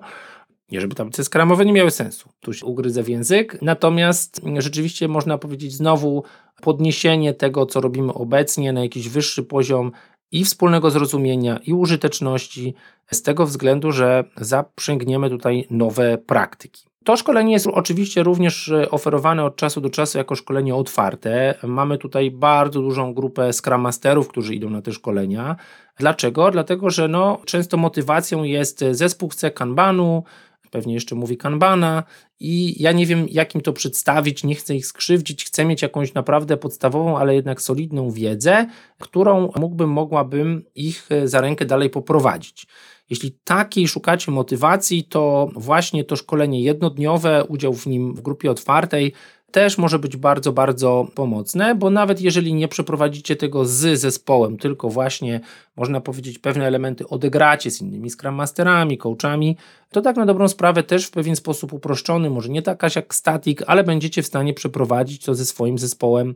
Nie, 0.71 0.81
żeby 0.81 0.95
tablice 0.95 1.23
skramowe 1.23 1.65
nie 1.65 1.73
miały 1.73 1.91
sensu. 1.91 2.29
Tu 2.39 2.53
się 2.53 2.65
ugryzę 2.65 3.03
w 3.03 3.09
język. 3.09 3.57
Natomiast 3.61 4.41
rzeczywiście 4.57 5.07
można 5.07 5.37
powiedzieć 5.37 5.73
znowu 5.73 6.23
podniesienie 6.61 7.33
tego, 7.33 7.65
co 7.65 7.81
robimy 7.81 8.13
obecnie 8.13 8.73
na 8.73 8.81
jakiś 8.81 9.09
wyższy 9.09 9.43
poziom 9.43 9.91
i 10.31 10.45
wspólnego 10.45 10.91
zrozumienia, 10.91 11.59
i 11.65 11.73
użyteczności, 11.73 12.73
z 13.11 13.21
tego 13.21 13.45
względu, 13.45 13.91
że 13.91 14.23
zaprzęgniemy 14.37 15.29
tutaj 15.29 15.67
nowe 15.69 16.17
praktyki. 16.17 16.87
To 17.07 17.17
szkolenie 17.17 17.53
jest 17.53 17.67
oczywiście 17.67 18.23
również 18.23 18.69
e, 18.69 18.91
oferowane 18.91 19.43
od 19.43 19.55
czasu 19.55 19.81
do 19.81 19.89
czasu 19.89 20.17
jako 20.17 20.35
szkolenie 20.35 20.75
otwarte. 20.75 21.55
Mamy 21.63 21.97
tutaj 21.97 22.31
bardzo 22.31 22.81
dużą 22.81 23.13
grupę 23.13 23.53
Scrum 23.53 23.87
którzy 24.29 24.55
idą 24.55 24.69
na 24.69 24.81
te 24.81 24.91
szkolenia. 24.91 25.55
Dlaczego? 25.97 26.51
Dlatego, 26.51 26.89
że 26.89 27.07
no, 27.07 27.41
często 27.45 27.77
motywacją 27.77 28.43
jest 28.43 28.85
zespół 28.91 29.29
chce 29.29 29.51
kanbanu, 29.51 30.23
pewnie 30.69 30.93
jeszcze 30.93 31.15
mówi 31.15 31.37
kanbana 31.37 32.03
i 32.39 32.83
ja 32.83 32.91
nie 32.91 33.05
wiem 33.05 33.25
jak 33.29 33.55
im 33.55 33.61
to 33.61 33.73
przedstawić, 33.73 34.43
nie 34.43 34.55
chcę 34.55 34.75
ich 34.75 34.85
skrzywdzić, 34.85 35.45
chcę 35.45 35.65
mieć 35.65 35.81
jakąś 35.81 36.13
naprawdę 36.13 36.57
podstawową, 36.57 37.17
ale 37.17 37.35
jednak 37.35 37.61
solidną 37.61 38.11
wiedzę, 38.11 38.67
którą 38.99 39.51
mógłbym, 39.55 39.89
mogłabym 39.89 40.63
ich 40.75 41.07
e, 41.09 41.27
za 41.27 41.41
rękę 41.41 41.65
dalej 41.65 41.89
poprowadzić. 41.89 42.67
Jeśli 43.09 43.31
takiej 43.43 43.87
szukacie 43.87 44.31
motywacji, 44.31 45.03
to 45.03 45.49
właśnie 45.55 46.03
to 46.03 46.15
szkolenie 46.15 46.61
jednodniowe, 46.61 47.45
udział 47.45 47.73
w 47.73 47.87
nim 47.87 48.13
w 48.13 48.21
grupie 48.21 48.51
otwartej 48.51 49.13
też 49.51 49.77
może 49.77 49.99
być 49.99 50.17
bardzo, 50.17 50.51
bardzo 50.51 51.07
pomocne, 51.15 51.75
bo 51.75 51.89
nawet 51.89 52.21
jeżeli 52.21 52.53
nie 52.53 52.67
przeprowadzicie 52.67 53.35
tego 53.35 53.65
z 53.65 53.99
zespołem, 53.99 54.57
tylko 54.57 54.89
właśnie 54.89 55.39
można 55.75 56.01
powiedzieć 56.01 56.39
pewne 56.39 56.67
elementy 56.67 57.07
odegracie 57.07 57.71
z 57.71 57.81
innymi 57.81 58.09
Scrum 58.09 58.35
Masterami, 58.35 58.97
coachami, 58.97 59.57
to 59.91 60.01
tak 60.01 60.15
na 60.15 60.25
dobrą 60.25 60.47
sprawę 60.47 60.83
też 60.83 61.05
w 61.05 61.11
pewien 61.11 61.35
sposób 61.35 61.73
uproszczony, 61.73 62.29
może 62.29 62.49
nie 62.49 62.61
taka 62.61 62.87
jak 62.95 63.15
static, 63.15 63.59
ale 63.67 63.83
będziecie 63.83 64.23
w 64.23 64.27
stanie 64.27 64.53
przeprowadzić 64.53 65.25
to 65.25 65.35
ze 65.35 65.45
swoim 65.45 65.77
zespołem 65.77 66.35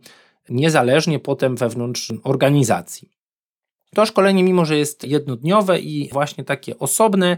niezależnie 0.49 1.19
potem 1.19 1.55
wewnątrz 1.55 2.13
organizacji. 2.23 3.09
To 3.95 4.05
szkolenie, 4.05 4.43
mimo 4.43 4.65
że 4.65 4.77
jest 4.77 5.03
jednodniowe 5.03 5.79
i 5.79 6.09
właśnie 6.11 6.43
takie 6.43 6.79
osobne, 6.79 7.37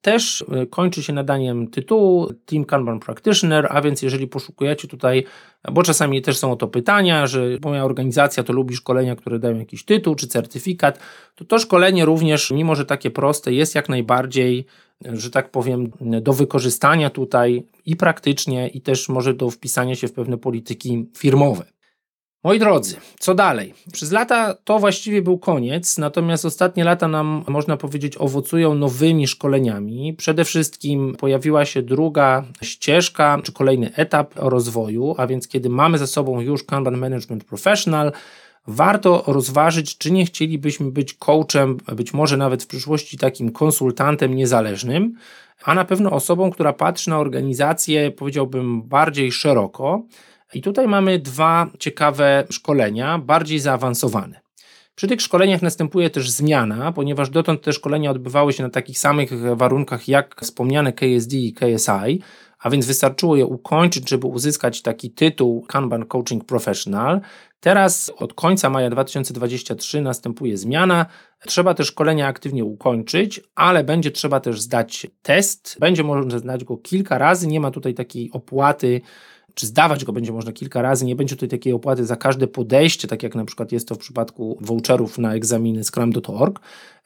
też 0.00 0.44
e, 0.52 0.66
kończy 0.66 1.02
się 1.02 1.12
nadaniem 1.12 1.68
tytułu 1.68 2.32
Team 2.46 2.64
Kanban 2.64 3.00
Practitioner, 3.00 3.66
a 3.70 3.80
więc 3.80 4.02
jeżeli 4.02 4.26
poszukujecie 4.26 4.88
tutaj, 4.88 5.24
bo 5.72 5.82
czasami 5.82 6.22
też 6.22 6.38
są 6.38 6.52
o 6.52 6.56
to 6.56 6.68
pytania, 6.68 7.26
że 7.26 7.46
moja 7.64 7.84
organizacja 7.84 8.42
to 8.42 8.52
lubi 8.52 8.76
szkolenia, 8.76 9.16
które 9.16 9.38
dają 9.38 9.58
jakiś 9.58 9.84
tytuł 9.84 10.14
czy 10.14 10.26
certyfikat, 10.26 10.98
to 11.34 11.44
to 11.44 11.58
szkolenie 11.58 12.04
również, 12.04 12.50
mimo 12.50 12.74
że 12.74 12.84
takie 12.84 13.10
proste, 13.10 13.52
jest 13.52 13.74
jak 13.74 13.88
najbardziej, 13.88 14.66
że 15.04 15.30
tak 15.30 15.50
powiem, 15.50 15.90
do 16.00 16.32
wykorzystania 16.32 17.10
tutaj 17.10 17.62
i 17.86 17.96
praktycznie, 17.96 18.68
i 18.68 18.80
też 18.80 19.08
może 19.08 19.34
do 19.34 19.50
wpisania 19.50 19.94
się 19.94 20.08
w 20.08 20.12
pewne 20.12 20.38
polityki 20.38 21.06
firmowe. 21.16 21.77
Moi 22.44 22.58
drodzy, 22.58 22.96
co 23.18 23.34
dalej? 23.34 23.74
Przez 23.92 24.12
lata 24.12 24.54
to 24.64 24.78
właściwie 24.78 25.22
był 25.22 25.38
koniec, 25.38 25.98
natomiast 25.98 26.44
ostatnie 26.44 26.84
lata 26.84 27.08
nam, 27.08 27.44
można 27.48 27.76
powiedzieć, 27.76 28.16
owocują 28.16 28.74
nowymi 28.74 29.26
szkoleniami. 29.26 30.14
Przede 30.14 30.44
wszystkim 30.44 31.16
pojawiła 31.18 31.64
się 31.64 31.82
druga 31.82 32.44
ścieżka, 32.62 33.40
czy 33.42 33.52
kolejny 33.52 33.94
etap 33.94 34.32
rozwoju, 34.36 35.14
a 35.18 35.26
więc 35.26 35.48
kiedy 35.48 35.68
mamy 35.68 35.98
za 35.98 36.06
sobą 36.06 36.40
już 36.40 36.64
Kanban 36.64 36.96
Management 36.96 37.44
Professional, 37.44 38.12
warto 38.66 39.24
rozważyć, 39.26 39.98
czy 39.98 40.10
nie 40.10 40.26
chcielibyśmy 40.26 40.90
być 40.90 41.14
coachem, 41.14 41.76
być 41.96 42.14
może 42.14 42.36
nawet 42.36 42.62
w 42.62 42.66
przyszłości 42.66 43.18
takim 43.18 43.52
konsultantem 43.52 44.34
niezależnym, 44.34 45.14
a 45.64 45.74
na 45.74 45.84
pewno 45.84 46.10
osobą, 46.10 46.50
która 46.50 46.72
patrzy 46.72 47.10
na 47.10 47.18
organizację, 47.18 48.10
powiedziałbym, 48.10 48.82
bardziej 48.82 49.32
szeroko 49.32 50.02
i 50.54 50.62
tutaj 50.62 50.88
mamy 50.88 51.18
dwa 51.18 51.66
ciekawe 51.78 52.44
szkolenia, 52.50 53.18
bardziej 53.18 53.58
zaawansowane. 53.58 54.40
Przy 54.94 55.08
tych 55.08 55.22
szkoleniach 55.22 55.62
następuje 55.62 56.10
też 56.10 56.30
zmiana, 56.30 56.92
ponieważ 56.92 57.30
dotąd 57.30 57.62
te 57.62 57.72
szkolenia 57.72 58.10
odbywały 58.10 58.52
się 58.52 58.62
na 58.62 58.70
takich 58.70 58.98
samych 58.98 59.56
warunkach 59.56 60.08
jak 60.08 60.40
wspomniane 60.40 60.92
KSD 60.92 61.36
i 61.36 61.52
KSI, 61.52 62.20
a 62.58 62.70
więc 62.70 62.86
wystarczyło 62.86 63.36
je 63.36 63.46
ukończyć, 63.46 64.08
żeby 64.08 64.26
uzyskać 64.26 64.82
taki 64.82 65.10
tytuł 65.10 65.62
Kanban 65.62 66.06
Coaching 66.06 66.44
Professional. 66.44 67.20
Teraz 67.60 68.12
od 68.16 68.34
końca 68.34 68.70
maja 68.70 68.90
2023 68.90 70.00
następuje 70.00 70.56
zmiana. 70.56 71.06
Trzeba 71.46 71.74
te 71.74 71.84
szkolenia 71.84 72.26
aktywnie 72.26 72.64
ukończyć, 72.64 73.40
ale 73.54 73.84
będzie 73.84 74.10
trzeba 74.10 74.40
też 74.40 74.60
zdać 74.60 75.06
test. 75.22 75.76
Będzie 75.80 76.04
można 76.04 76.38
zdać 76.38 76.64
go 76.64 76.76
kilka 76.76 77.18
razy, 77.18 77.46
nie 77.46 77.60
ma 77.60 77.70
tutaj 77.70 77.94
takiej 77.94 78.30
opłaty 78.32 79.00
czy 79.58 79.66
zdawać 79.66 80.04
go 80.04 80.12
będzie 80.12 80.32
można 80.32 80.52
kilka 80.52 80.82
razy, 80.82 81.04
nie 81.04 81.16
będzie 81.16 81.36
tutaj 81.36 81.48
takiej 81.48 81.72
opłaty 81.72 82.06
za 82.06 82.16
każde 82.16 82.46
podejście, 82.46 83.08
tak 83.08 83.22
jak 83.22 83.34
na 83.34 83.44
przykład 83.44 83.72
jest 83.72 83.88
to 83.88 83.94
w 83.94 83.98
przypadku 83.98 84.58
voucherów 84.60 85.18
na 85.18 85.34
egzaminy 85.34 85.84
scrum.org 85.84 86.60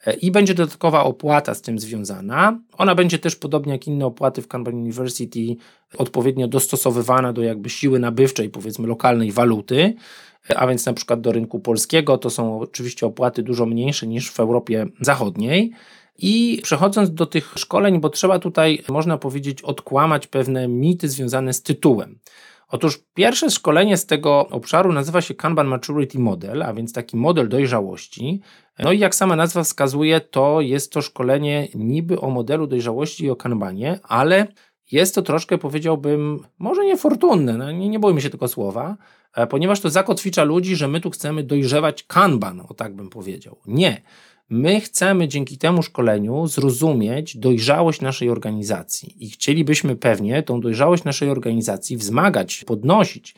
e, 0.05 0.13
i 0.13 0.31
będzie 0.31 0.53
dodatkowa 0.53 1.03
opłata 1.03 1.53
z 1.53 1.61
tym 1.61 1.79
związana. 1.79 2.59
Ona 2.77 2.95
będzie 2.95 3.19
też 3.19 3.35
podobnie 3.35 3.73
jak 3.73 3.87
inne 3.87 4.05
opłaty 4.05 4.41
w 4.41 4.47
Kanban 4.47 4.75
University 4.75 5.55
odpowiednio 5.97 6.47
dostosowywana 6.47 7.33
do 7.33 7.41
jakby 7.41 7.69
siły 7.69 7.99
nabywczej 7.99 8.49
powiedzmy 8.49 8.87
lokalnej 8.87 9.31
waluty, 9.31 9.93
e, 10.49 10.57
a 10.57 10.67
więc 10.67 10.85
na 10.85 10.93
przykład 10.93 11.21
do 11.21 11.31
rynku 11.31 11.59
polskiego 11.59 12.17
to 12.17 12.29
są 12.29 12.59
oczywiście 12.59 13.05
opłaty 13.05 13.43
dużo 13.43 13.65
mniejsze 13.65 14.07
niż 14.07 14.31
w 14.31 14.39
Europie 14.39 14.85
Zachodniej. 15.01 15.71
I 16.17 16.59
przechodząc 16.63 17.13
do 17.13 17.25
tych 17.25 17.53
szkoleń, 17.55 17.99
bo 17.99 18.09
trzeba 18.09 18.39
tutaj, 18.39 18.83
można 18.89 19.17
powiedzieć, 19.17 19.61
odkłamać 19.61 20.27
pewne 20.27 20.67
mity 20.67 21.09
związane 21.09 21.53
z 21.53 21.63
tytułem. 21.63 22.19
Otóż 22.69 22.99
pierwsze 23.13 23.49
szkolenie 23.49 23.97
z 23.97 24.05
tego 24.05 24.47
obszaru 24.47 24.91
nazywa 24.91 25.21
się 25.21 25.33
Kanban 25.33 25.67
Maturity 25.67 26.19
Model, 26.19 26.63
a 26.63 26.73
więc 26.73 26.93
taki 26.93 27.17
model 27.17 27.49
dojrzałości. 27.49 28.41
No 28.79 28.91
i 28.91 28.99
jak 28.99 29.15
sama 29.15 29.35
nazwa 29.35 29.63
wskazuje, 29.63 30.21
to 30.21 30.61
jest 30.61 30.91
to 30.91 31.01
szkolenie 31.01 31.67
niby 31.75 32.19
o 32.21 32.29
modelu 32.29 32.67
dojrzałości 32.67 33.25
i 33.25 33.29
o 33.29 33.35
kanbanie, 33.35 33.99
ale 34.03 34.47
jest 34.91 35.15
to 35.15 35.21
troszkę, 35.21 35.57
powiedziałbym, 35.57 36.45
może 36.59 36.85
niefortunne, 36.85 37.57
no 37.57 37.71
nie, 37.71 37.89
nie 37.89 37.99
bójmy 37.99 38.21
się 38.21 38.29
tego 38.29 38.47
słowa, 38.47 38.97
e, 39.35 39.47
ponieważ 39.47 39.79
to 39.79 39.89
zakotwicza 39.89 40.43
ludzi, 40.43 40.75
że 40.75 40.87
my 40.87 41.01
tu 41.01 41.09
chcemy 41.09 41.43
dojrzewać 41.43 42.03
kanban, 42.03 42.61
o 42.69 42.73
tak 42.73 42.95
bym 42.95 43.09
powiedział. 43.09 43.57
Nie. 43.65 44.01
My 44.49 44.81
chcemy 44.81 45.27
dzięki 45.27 45.57
temu 45.57 45.83
szkoleniu 45.83 46.47
zrozumieć 46.47 47.37
dojrzałość 47.37 48.01
naszej 48.01 48.29
organizacji 48.29 49.25
i 49.25 49.29
chcielibyśmy 49.29 49.95
pewnie 49.95 50.43
tą 50.43 50.61
dojrzałość 50.61 51.03
naszej 51.03 51.29
organizacji 51.29 51.97
wzmagać, 51.97 52.63
podnosić. 52.67 53.35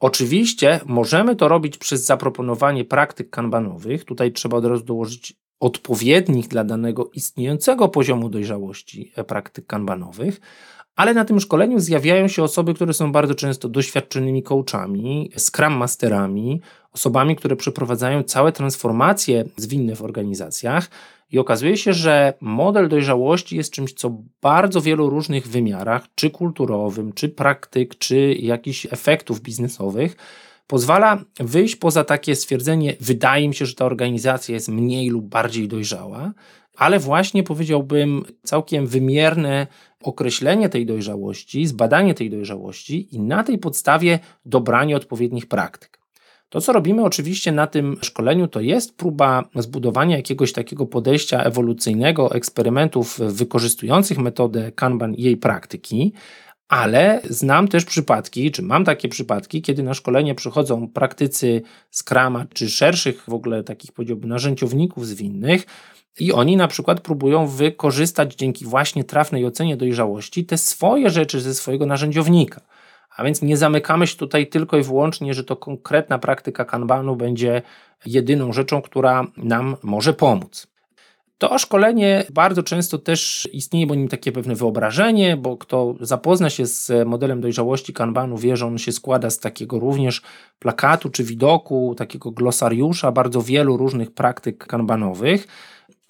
Oczywiście 0.00 0.80
możemy 0.86 1.36
to 1.36 1.48
robić 1.48 1.78
przez 1.78 2.04
zaproponowanie 2.04 2.84
praktyk 2.84 3.30
kanbanowych. 3.30 4.04
Tutaj 4.04 4.32
trzeba 4.32 4.56
od 4.56 4.64
razu 4.64 4.84
dołożyć 4.84 5.34
odpowiednich 5.60 6.48
dla 6.48 6.64
danego 6.64 7.10
istniejącego 7.14 7.88
poziomu 7.88 8.28
dojrzałości 8.28 9.12
praktyk 9.26 9.66
kanbanowych, 9.66 10.40
ale 10.98 11.14
na 11.14 11.24
tym 11.24 11.40
szkoleniu 11.40 11.78
zjawiają 11.80 12.28
się 12.28 12.42
osoby, 12.42 12.74
które 12.74 12.92
są 12.92 13.12
bardzo 13.12 13.34
często 13.34 13.68
doświadczonymi 13.68 14.42
coachami, 14.42 15.30
scrum 15.36 15.72
masterami, 15.72 16.60
osobami, 16.92 17.36
które 17.36 17.56
przeprowadzają 17.56 18.22
całe 18.22 18.52
transformacje 18.52 19.44
zwinne 19.56 19.96
w 19.96 20.02
organizacjach. 20.02 20.90
I 21.32 21.38
okazuje 21.38 21.76
się, 21.76 21.92
że 21.92 22.34
model 22.40 22.88
dojrzałości 22.88 23.56
jest 23.56 23.72
czymś, 23.72 23.92
co 23.92 24.22
bardzo 24.42 24.80
wielu 24.80 25.10
różnych 25.10 25.48
wymiarach, 25.48 26.06
czy 26.14 26.30
kulturowym, 26.30 27.12
czy 27.12 27.28
praktyk, 27.28 27.98
czy 27.98 28.34
jakichś 28.34 28.86
efektów 28.90 29.40
biznesowych, 29.40 30.16
pozwala 30.68 31.24
wyjść 31.40 31.76
poza 31.76 32.04
takie 32.04 32.36
stwierdzenie, 32.36 32.96
wydaje 33.00 33.48
mi 33.48 33.54
się, 33.54 33.66
że 33.66 33.74
ta 33.74 33.84
organizacja 33.84 34.54
jest 34.54 34.68
mniej 34.68 35.08
lub 35.08 35.24
bardziej 35.24 35.68
dojrzała, 35.68 36.32
ale 36.76 36.98
właśnie 36.98 37.42
powiedziałbym 37.42 38.24
całkiem 38.42 38.86
wymierne 38.86 39.66
określenie 40.02 40.68
tej 40.68 40.86
dojrzałości, 40.86 41.66
zbadanie 41.66 42.14
tej 42.14 42.30
dojrzałości 42.30 43.14
i 43.14 43.20
na 43.20 43.44
tej 43.44 43.58
podstawie 43.58 44.18
dobranie 44.44 44.96
odpowiednich 44.96 45.46
praktyk. 45.46 45.98
To, 46.48 46.60
co 46.60 46.72
robimy 46.72 47.04
oczywiście 47.04 47.52
na 47.52 47.66
tym 47.66 47.96
szkoleniu, 48.02 48.48
to 48.48 48.60
jest 48.60 48.96
próba 48.96 49.44
zbudowania 49.54 50.16
jakiegoś 50.16 50.52
takiego 50.52 50.86
podejścia 50.86 51.42
ewolucyjnego, 51.42 52.34
eksperymentów 52.34 53.18
wykorzystujących 53.18 54.18
metodę 54.18 54.72
Kanban 54.72 55.14
i 55.14 55.22
jej 55.22 55.36
praktyki, 55.36 56.12
Ale 56.68 57.20
znam 57.30 57.68
też 57.68 57.84
przypadki, 57.84 58.50
czy 58.50 58.62
mam 58.62 58.84
takie 58.84 59.08
przypadki, 59.08 59.62
kiedy 59.62 59.82
na 59.82 59.94
szkolenie 59.94 60.34
przychodzą 60.34 60.88
praktycy 60.88 61.62
Scrama, 61.90 62.46
czy 62.54 62.70
szerszych 62.70 63.24
w 63.28 63.34
ogóle 63.34 63.64
takich 63.64 63.92
powiedziałbym 63.92 64.28
narzędziowników 64.28 65.06
zwinnych, 65.06 65.66
i 66.20 66.32
oni 66.32 66.56
na 66.56 66.68
przykład 66.68 67.00
próbują 67.00 67.46
wykorzystać 67.46 68.34
dzięki 68.34 68.64
właśnie 68.64 69.04
trafnej 69.04 69.46
ocenie 69.46 69.76
dojrzałości 69.76 70.44
te 70.44 70.58
swoje 70.58 71.10
rzeczy 71.10 71.40
ze 71.40 71.54
swojego 71.54 71.86
narzędziownika. 71.86 72.60
A 73.16 73.24
więc 73.24 73.42
nie 73.42 73.56
zamykamy 73.56 74.06
się 74.06 74.16
tutaj 74.16 74.46
tylko 74.46 74.78
i 74.78 74.82
wyłącznie, 74.82 75.34
że 75.34 75.44
to 75.44 75.56
konkretna 75.56 76.18
praktyka 76.18 76.64
kanbanu 76.64 77.16
będzie 77.16 77.62
jedyną 78.06 78.52
rzeczą, 78.52 78.82
która 78.82 79.26
nam 79.36 79.76
może 79.82 80.12
pomóc. 80.12 80.66
To 81.38 81.58
szkolenie 81.58 82.24
bardzo 82.32 82.62
często 82.62 82.98
też 82.98 83.48
istnieje, 83.52 83.86
bo 83.86 83.94
nim 83.94 84.08
takie 84.08 84.32
pewne 84.32 84.54
wyobrażenie, 84.54 85.36
bo 85.36 85.56
kto 85.56 85.94
zapozna 86.00 86.50
się 86.50 86.66
z 86.66 87.06
modelem 87.06 87.40
dojrzałości 87.40 87.92
kanbanu, 87.92 88.38
wie, 88.38 88.56
że 88.56 88.66
on 88.66 88.78
się 88.78 88.92
składa 88.92 89.30
z 89.30 89.38
takiego 89.38 89.78
również 89.78 90.22
plakatu 90.58 91.10
czy 91.10 91.24
widoku, 91.24 91.94
takiego 91.98 92.30
glosariusza 92.30 93.12
bardzo 93.12 93.42
wielu 93.42 93.76
różnych 93.76 94.10
praktyk 94.10 94.66
kanbanowych 94.66 95.46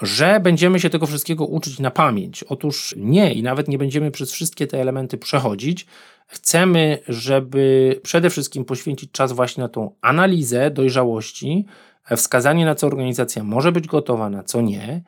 że 0.03 0.41
będziemy 0.41 0.81
się 0.81 0.91
tego 0.91 1.07
wszystkiego 1.07 1.47
uczyć 1.47 1.79
na 1.79 1.91
pamięć. 1.91 2.43
Otóż 2.45 2.95
nie 2.97 3.35
i 3.35 3.43
nawet 3.43 3.69
nie 3.69 3.79
będziemy 3.79 4.11
przez 4.11 4.33
wszystkie 4.33 4.67
te 4.67 4.81
elementy 4.81 5.19
przechodzić. 5.19 5.87
Chcemy, 6.27 6.99
żeby 7.09 8.01
przede 8.03 8.31
wszystkim 8.31 8.65
poświęcić 8.65 9.11
czas 9.13 9.33
właśnie 9.33 9.63
na 9.63 9.69
tą 9.69 9.91
analizę 10.01 10.71
dojrzałości, 10.71 11.65
wskazanie 12.17 12.65
na 12.65 12.75
co 12.75 12.87
organizacja 12.87 13.45
może 13.45 13.73
być 13.73 13.87
gotowa, 13.87 14.31
na 14.31 14.43
co 14.43 14.61
nie. 14.61 15.03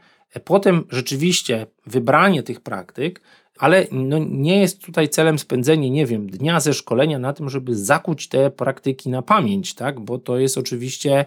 Potem 0.44 0.84
rzeczywiście 0.90 1.66
wybranie 1.86 2.42
tych 2.42 2.60
praktyk, 2.60 3.20
ale 3.58 3.86
no 3.92 4.18
nie 4.18 4.60
jest 4.60 4.84
tutaj 4.84 5.08
celem 5.08 5.38
spędzenie, 5.38 5.90
nie 5.90 6.06
wiem, 6.06 6.26
dnia 6.26 6.60
ze 6.60 6.74
szkolenia 6.74 7.18
na 7.18 7.32
tym, 7.32 7.48
żeby 7.48 7.76
zakuć 7.76 8.28
te 8.28 8.50
praktyki 8.50 9.10
na 9.10 9.22
pamięć, 9.22 9.74
tak? 9.74 10.00
Bo 10.00 10.18
to 10.18 10.38
jest 10.38 10.58
oczywiście 10.58 11.24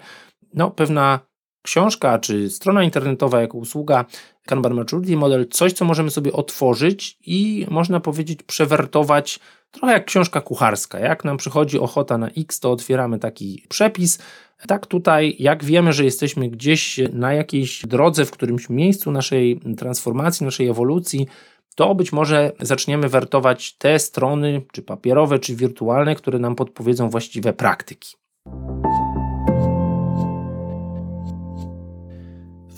no, 0.54 0.72
pewna 0.72 1.20
książka 1.62 2.20
czy 2.20 2.50
strona 2.50 2.84
internetowa 2.84 3.42
jako 3.42 3.58
usługa 3.58 4.06
Kanban 4.46 4.74
Maturity 4.74 5.16
Model, 5.16 5.48
coś, 5.48 5.74
co 5.74 5.86
możemy 5.86 6.12
sobie 6.12 6.34
otworzyć 6.34 7.18
i 7.26 7.68
można 7.70 8.00
powiedzieć 8.00 8.44
przewertować 8.44 9.40
trochę 9.74 9.94
jak 9.94 10.06
książka 10.06 10.42
kucharska. 10.42 11.00
Jak 11.00 11.26
nam 11.26 11.38
przychodzi 11.38 11.80
ochota 11.80 12.18
na 12.18 12.28
X, 12.28 12.60
to 12.60 12.72
otwieramy 12.72 13.20
taki 13.20 13.66
przepis. 13.70 14.20
Tak 14.68 14.88
tutaj, 14.88 15.36
jak 15.40 15.64
wiemy, 15.64 15.94
że 15.94 16.06
jesteśmy 16.06 16.50
gdzieś 16.50 17.00
na 17.14 17.34
jakiejś 17.34 17.86
drodze, 17.86 18.26
w 18.26 18.32
którymś 18.32 18.70
miejscu 18.70 19.12
naszej 19.12 19.60
transformacji, 19.78 20.46
naszej 20.46 20.68
ewolucji, 20.68 21.28
to 21.76 21.96
być 21.96 22.12
może 22.12 22.52
zaczniemy 22.60 23.10
wertować 23.10 23.78
te 23.78 24.00
strony, 24.00 24.62
czy 24.72 24.82
papierowe, 24.82 25.40
czy 25.40 25.56
wirtualne, 25.56 26.16
które 26.16 26.40
nam 26.40 26.56
podpowiedzą 26.56 27.10
właściwe 27.10 27.54
praktyki. 27.54 28.16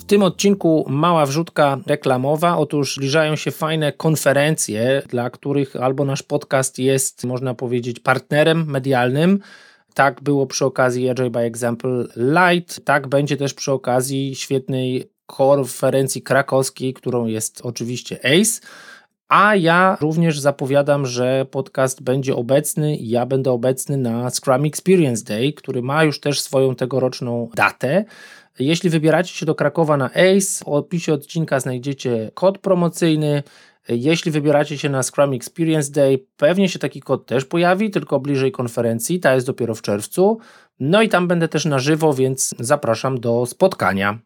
Tym 0.06 0.22
odcinku 0.22 0.86
mała 0.88 1.26
wrzutka 1.26 1.78
reklamowa. 1.86 2.56
Otóż 2.56 2.96
zbliżają 2.96 3.36
się 3.36 3.50
fajne 3.50 3.92
konferencje, 3.92 5.02
dla 5.08 5.30
których 5.30 5.76
albo 5.76 6.04
nasz 6.04 6.22
podcast 6.22 6.78
jest, 6.78 7.24
można 7.24 7.54
powiedzieć, 7.54 8.00
partnerem 8.00 8.70
medialnym. 8.70 9.40
Tak 9.94 10.22
było 10.22 10.46
przy 10.46 10.64
okazji 10.64 11.08
Agile 11.08 11.30
by 11.30 11.38
Example 11.38 12.08
Light, 12.16 12.84
tak 12.84 13.08
będzie 13.08 13.36
też 13.36 13.54
przy 13.54 13.72
okazji 13.72 14.34
świetnej 14.34 15.10
konferencji 15.26 16.22
krakowskiej, 16.22 16.94
którą 16.94 17.26
jest 17.26 17.60
oczywiście 17.64 18.18
ACE. 18.24 18.60
A 19.28 19.56
ja 19.56 19.96
również 20.00 20.40
zapowiadam, 20.40 21.06
że 21.06 21.46
podcast 21.50 22.02
będzie 22.02 22.36
obecny 22.36 22.96
ja 22.96 23.26
będę 23.26 23.50
obecny 23.50 23.96
na 23.96 24.30
Scrum 24.30 24.64
Experience 24.64 25.24
Day, 25.24 25.52
który 25.52 25.82
ma 25.82 26.04
już 26.04 26.20
też 26.20 26.40
swoją 26.40 26.74
tegoroczną 26.74 27.50
datę. 27.54 28.04
Jeśli 28.58 28.90
wybieracie 28.90 29.34
się 29.34 29.46
do 29.46 29.54
Krakowa 29.54 29.96
na 29.96 30.04
ACE, 30.04 30.64
w 30.64 30.68
opisie 30.68 31.12
odcinka 31.12 31.60
znajdziecie 31.60 32.30
kod 32.34 32.58
promocyjny. 32.58 33.42
Jeśli 33.88 34.30
wybieracie 34.30 34.78
się 34.78 34.88
na 34.88 35.02
Scrum 35.02 35.32
Experience 35.32 35.92
Day, 35.92 36.26
pewnie 36.36 36.68
się 36.68 36.78
taki 36.78 37.00
kod 37.00 37.26
też 37.26 37.44
pojawi, 37.44 37.90
tylko 37.90 38.20
bliżej 38.20 38.52
konferencji. 38.52 39.20
Ta 39.20 39.34
jest 39.34 39.46
dopiero 39.46 39.74
w 39.74 39.82
czerwcu. 39.82 40.38
No 40.80 41.02
i 41.02 41.08
tam 41.08 41.28
będę 41.28 41.48
też 41.48 41.64
na 41.64 41.78
żywo, 41.78 42.14
więc 42.14 42.54
zapraszam 42.58 43.20
do 43.20 43.46
spotkania. 43.46 44.18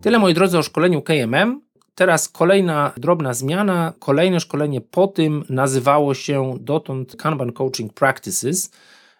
Tyle 0.00 0.18
moi 0.18 0.34
drodzy 0.34 0.58
o 0.58 0.62
szkoleniu 0.62 1.02
KMM. 1.02 1.60
Teraz 1.94 2.28
kolejna 2.28 2.92
drobna 2.96 3.34
zmiana. 3.34 3.92
Kolejne 3.98 4.40
szkolenie 4.40 4.80
po 4.80 5.06
tym 5.06 5.44
nazywało 5.48 6.14
się 6.14 6.54
dotąd 6.60 7.16
Kanban 7.16 7.52
Coaching 7.52 7.92
Practices. 7.92 8.70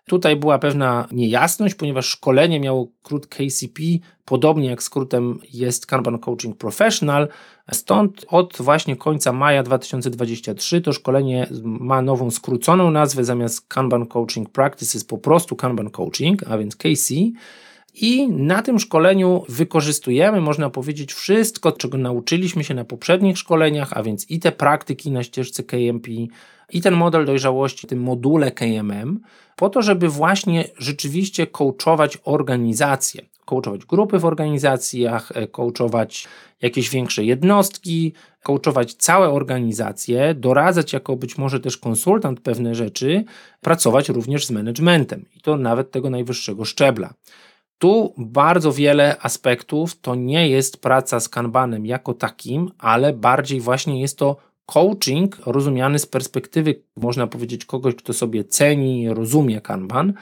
Tutaj 0.07 0.37
była 0.37 0.59
pewna 0.59 1.09
niejasność, 1.13 1.75
ponieważ 1.75 2.07
szkolenie 2.07 2.61
miało 2.61 2.89
skrót 3.05 3.27
KCP, 3.27 3.83
podobnie 4.25 4.69
jak 4.69 4.83
skrótem 4.83 5.39
jest 5.53 5.87
Kanban 5.87 6.19
Coaching 6.19 6.57
Professional. 6.57 7.29
Stąd 7.73 8.27
od 8.29 8.57
właśnie 8.61 8.97
końca 8.97 9.33
maja 9.33 9.63
2023 9.63 10.81
to 10.81 10.93
szkolenie 10.93 11.47
ma 11.63 12.03
nową 12.03 12.31
skróconą 12.31 12.91
nazwę 12.91 13.25
zamiast 13.25 13.69
Kanban 13.69 14.07
Coaching 14.07 14.51
Practices 14.51 15.05
po 15.05 15.19
prostu 15.19 15.57
Kanban 15.57 15.91
Coaching, 15.91 16.43
a 16.51 16.59
więc 16.59 16.77
KC. 16.77 17.15
I 17.95 18.29
na 18.29 18.63
tym 18.63 18.79
szkoleniu 18.79 19.45
wykorzystujemy, 19.49 20.41
można 20.41 20.71
powiedzieć, 20.71 21.13
wszystko, 21.13 21.73
czego 21.73 21.99
nauczyliśmy 21.99 22.65
się 22.65 22.75
na 22.75 22.85
poprzednich 22.85 23.39
szkoleniach, 23.39 23.93
a 23.93 24.03
więc 24.03 24.31
i 24.31 24.41
te 24.41 24.53
praktyki 24.53 25.11
na 25.11 25.23
ścieżce 25.23 25.63
KMP, 25.63 26.11
i 26.73 26.81
ten 26.81 26.95
model 26.95 27.27
dojrzałości 27.27 27.87
tym 27.87 28.03
module 28.03 28.51
KMM, 28.51 29.21
po 29.57 29.71
to, 29.71 29.83
żeby 29.83 30.09
właśnie 30.09 30.65
rzeczywiście 30.79 31.47
coachować 31.47 32.19
organizacje, 32.25 33.23
coachować 33.45 33.85
grupy 33.85 34.19
w 34.19 34.25
organizacjach, 34.25 35.33
e, 35.35 35.47
coachować 35.47 36.29
jakieś 36.63 36.91
większe 36.91 37.25
jednostki, 37.25 38.13
coachować 38.43 38.95
całe 38.95 39.31
organizacje, 39.31 40.35
doradzać 40.35 40.93
jako 40.93 41.17
być 41.17 41.39
może 41.39 41.61
też 41.61 41.79
konsultant 41.79 42.41
pewne 42.41 42.75
rzeczy, 42.75 43.25
pracować 43.61 44.09
również 44.09 44.47
z 44.47 44.51
managementem 44.51 45.25
i 45.37 45.41
to 45.41 45.57
nawet 45.57 45.91
tego 45.91 46.11
najwyższego 46.11 46.65
szczebla. 46.65 47.15
Tu 47.79 48.15
bardzo 48.19 48.73
wiele 48.73 49.17
aspektów 49.21 50.01
to 50.01 50.15
nie 50.15 50.49
jest 50.49 50.77
praca 50.77 51.21
z 51.21 51.29
kanbanem 51.29 51.87
jako 51.87 52.15
takim, 52.15 52.71
ale 52.79 53.13
bardziej 53.13 53.61
właśnie 53.61 54.01
jest 54.01 54.19
to 54.19 54.37
coaching 54.67 55.39
rozumiany 55.47 55.99
z 55.99 56.07
perspektywy, 56.07 56.83
można 56.97 57.27
powiedzieć, 57.27 57.65
kogoś, 57.65 57.95
kto 57.95 58.13
sobie 58.13 58.45
ceni, 58.45 59.09
rozumie 59.09 59.61
kanban. 59.61 60.13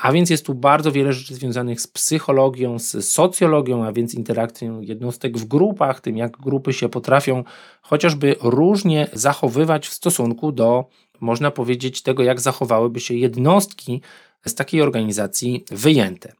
A 0.00 0.12
więc 0.12 0.30
jest 0.30 0.46
tu 0.46 0.54
bardzo 0.54 0.92
wiele 0.92 1.12
rzeczy 1.12 1.34
związanych 1.34 1.80
z 1.80 1.86
psychologią, 1.86 2.78
z 2.78 3.10
socjologią, 3.10 3.84
a 3.84 3.92
więc 3.92 4.14
interakcją 4.14 4.80
jednostek 4.80 5.38
w 5.38 5.44
grupach, 5.44 6.00
tym 6.00 6.16
jak 6.16 6.36
grupy 6.36 6.72
się 6.72 6.88
potrafią 6.88 7.44
chociażby 7.82 8.36
różnie 8.40 9.08
zachowywać 9.12 9.88
w 9.88 9.92
stosunku 9.92 10.52
do, 10.52 10.84
można 11.20 11.50
powiedzieć, 11.50 12.02
tego, 12.02 12.22
jak 12.22 12.40
zachowałyby 12.40 13.00
się 13.00 13.14
jednostki 13.14 14.00
z 14.46 14.54
takiej 14.54 14.82
organizacji 14.82 15.64
wyjęte. 15.70 16.32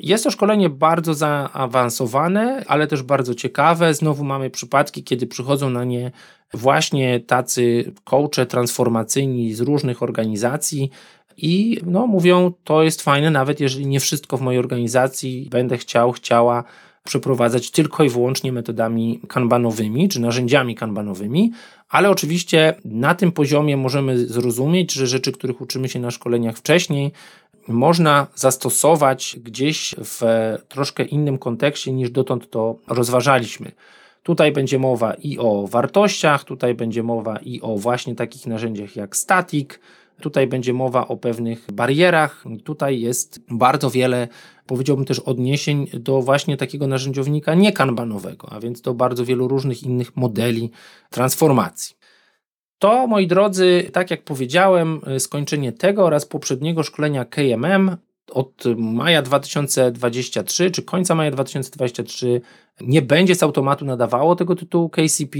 Jest 0.00 0.24
to 0.24 0.30
szkolenie 0.30 0.70
bardzo 0.70 1.14
zaawansowane, 1.14 2.64
ale 2.66 2.86
też 2.86 3.02
bardzo 3.02 3.34
ciekawe. 3.34 3.94
Znowu 3.94 4.24
mamy 4.24 4.50
przypadki, 4.50 5.04
kiedy 5.04 5.26
przychodzą 5.26 5.70
na 5.70 5.84
nie 5.84 6.10
właśnie 6.54 7.20
tacy 7.20 7.92
coache 8.04 8.46
transformacyjni 8.46 9.54
z 9.54 9.60
różnych 9.60 10.02
organizacji 10.02 10.90
i 11.36 11.80
no, 11.86 12.06
mówią, 12.06 12.52
to 12.64 12.82
jest 12.82 13.02
fajne, 13.02 13.30
nawet 13.30 13.60
jeżeli 13.60 13.86
nie 13.86 14.00
wszystko 14.00 14.36
w 14.36 14.40
mojej 14.40 14.58
organizacji 14.58 15.48
będę 15.50 15.78
chciał, 15.78 16.12
chciała 16.12 16.64
przeprowadzać 17.04 17.70
tylko 17.70 18.04
i 18.04 18.08
wyłącznie 18.08 18.52
metodami 18.52 19.20
kanbanowymi 19.28 20.08
czy 20.08 20.20
narzędziami 20.20 20.74
kanbanowymi, 20.74 21.52
ale 21.88 22.10
oczywiście 22.10 22.74
na 22.84 23.14
tym 23.14 23.32
poziomie 23.32 23.76
możemy 23.76 24.26
zrozumieć, 24.26 24.92
że 24.92 25.06
rzeczy, 25.06 25.32
których 25.32 25.60
uczymy 25.60 25.88
się 25.88 26.00
na 26.00 26.10
szkoleniach 26.10 26.56
wcześniej, 26.56 27.12
można 27.68 28.26
zastosować 28.34 29.36
gdzieś 29.42 29.94
w 29.98 30.22
troszkę 30.68 31.04
innym 31.04 31.38
kontekście 31.38 31.92
niż 31.92 32.10
dotąd 32.10 32.50
to 32.50 32.76
rozważaliśmy. 32.88 33.72
Tutaj 34.22 34.52
będzie 34.52 34.78
mowa 34.78 35.14
i 35.14 35.38
o 35.38 35.66
wartościach, 35.66 36.44
tutaj 36.44 36.74
będzie 36.74 37.02
mowa 37.02 37.36
i 37.38 37.60
o 37.60 37.76
właśnie 37.76 38.14
takich 38.14 38.46
narzędziach 38.46 38.96
jak 38.96 39.16
static, 39.16 39.68
tutaj 40.20 40.46
będzie 40.46 40.72
mowa 40.72 41.08
o 41.08 41.16
pewnych 41.16 41.72
barierach. 41.72 42.44
Tutaj 42.64 43.00
jest 43.00 43.40
bardzo 43.50 43.90
wiele, 43.90 44.28
powiedziałbym 44.66 45.04
też, 45.04 45.18
odniesień 45.18 45.86
do 45.94 46.22
właśnie 46.22 46.56
takiego 46.56 46.86
narzędziownika 46.86 47.54
niekanbanowego, 47.54 48.52
a 48.52 48.60
więc 48.60 48.80
do 48.80 48.94
bardzo 48.94 49.24
wielu 49.24 49.48
różnych 49.48 49.82
innych 49.82 50.16
modeli 50.16 50.70
transformacji. 51.10 51.96
To, 52.78 53.06
moi 53.06 53.26
drodzy, 53.26 53.90
tak 53.92 54.10
jak 54.10 54.22
powiedziałem, 54.22 55.00
skończenie 55.18 55.72
tego 55.72 56.04
oraz 56.04 56.26
poprzedniego 56.26 56.82
szkolenia 56.82 57.24
KMM 57.24 57.96
od 58.30 58.64
maja 58.76 59.22
2023 59.22 60.70
czy 60.70 60.82
końca 60.82 61.14
maja 61.14 61.30
2023 61.30 62.40
nie 62.80 63.02
będzie 63.02 63.34
z 63.34 63.42
automatu 63.42 63.84
nadawało 63.84 64.36
tego 64.36 64.54
tytułu 64.54 64.88
KCP. 64.88 65.38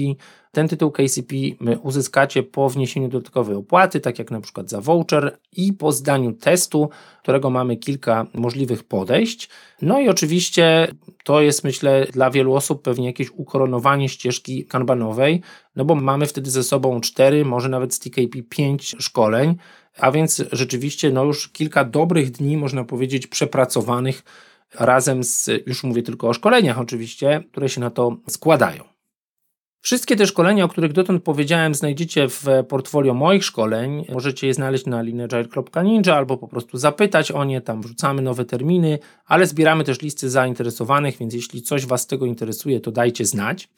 Ten 0.53 0.69
tytuł 0.69 0.91
KCP 0.91 1.35
uzyskacie 1.83 2.43
po 2.43 2.69
wniesieniu 2.71 3.09
dodatkowej 3.09 3.57
opłaty, 3.57 4.01
tak 4.01 4.19
jak 4.19 4.31
na 4.31 4.41
przykład 4.41 4.71
za 4.71 4.81
voucher 4.81 5.39
i 5.53 5.73
po 5.73 5.93
zdaniu 5.93 6.33
testu, 6.33 6.91
którego 7.23 7.51
mamy 7.51 7.77
kilka 7.77 8.27
możliwych 8.35 8.85
podejść. 8.85 9.49
No 9.83 10.01
i 10.01 10.09
oczywiście 10.09 10.89
to 11.25 11.41
jest 11.41 11.65
myślę 11.65 12.07
dla 12.13 12.31
wielu 12.31 12.55
osób 12.55 12.83
pewnie 12.83 13.07
jakieś 13.07 13.31
ukoronowanie 13.31 14.09
ścieżki 14.09 14.65
kanbanowej, 14.65 15.43
no 15.77 15.85
bo 15.85 15.95
mamy 15.95 16.27
wtedy 16.27 16.51
ze 16.51 16.63
sobą 16.63 17.01
cztery, 17.01 17.45
może 17.45 17.69
nawet 17.69 17.95
z 17.95 17.99
TKP 17.99 18.43
pięć 18.49 18.97
szkoleń, 18.99 19.57
a 19.99 20.11
więc 20.11 20.43
rzeczywiście 20.53 21.11
no 21.11 21.25
już 21.25 21.49
kilka 21.49 21.85
dobrych 21.85 22.31
dni, 22.31 22.57
można 22.57 22.85
powiedzieć, 22.85 23.27
przepracowanych 23.27 24.23
razem 24.75 25.25
z, 25.25 25.51
już 25.67 25.85
mówię 25.85 26.03
tylko 26.03 26.29
o 26.29 26.35
szkoleniach 26.35 26.79
oczywiście, 26.79 27.45
które 27.53 27.69
się 27.69 27.81
na 27.81 27.91
to 27.91 28.17
składają. 28.29 28.85
Wszystkie 29.81 30.17
te 30.17 30.27
szkolenia, 30.27 30.65
o 30.65 30.69
których 30.69 30.93
dotąd 30.93 31.23
powiedziałem, 31.23 31.75
znajdziecie 31.75 32.29
w 32.29 32.47
portfolio 32.69 33.15
moich 33.15 33.45
szkoleń. 33.45 34.05
Możecie 34.13 34.47
je 34.47 34.55
znaleźć 34.55 34.87
na 34.87 35.03
lineagile.ninja 35.03 36.17
albo 36.17 36.37
po 36.37 36.49
prostu 36.49 36.79
zapytać 36.79 37.31
o 37.33 37.45
nie, 37.45 37.61
tam 37.61 37.83
wrzucamy 37.83 38.23
nowe 38.23 38.45
terminy, 38.45 38.99
ale 39.27 39.47
zbieramy 39.47 39.85
też 39.85 40.03
listy 40.03 40.31
zainteresowanych, 40.31 41.19
więc 41.19 41.35
jeśli 41.35 41.63
coś 41.63 41.87
Was 41.87 42.03
z 42.03 42.07
tego 42.07 42.27
interesuje, 42.27 42.81
to 42.81 42.93
dajcie 42.93 43.25
znać. 43.25 43.69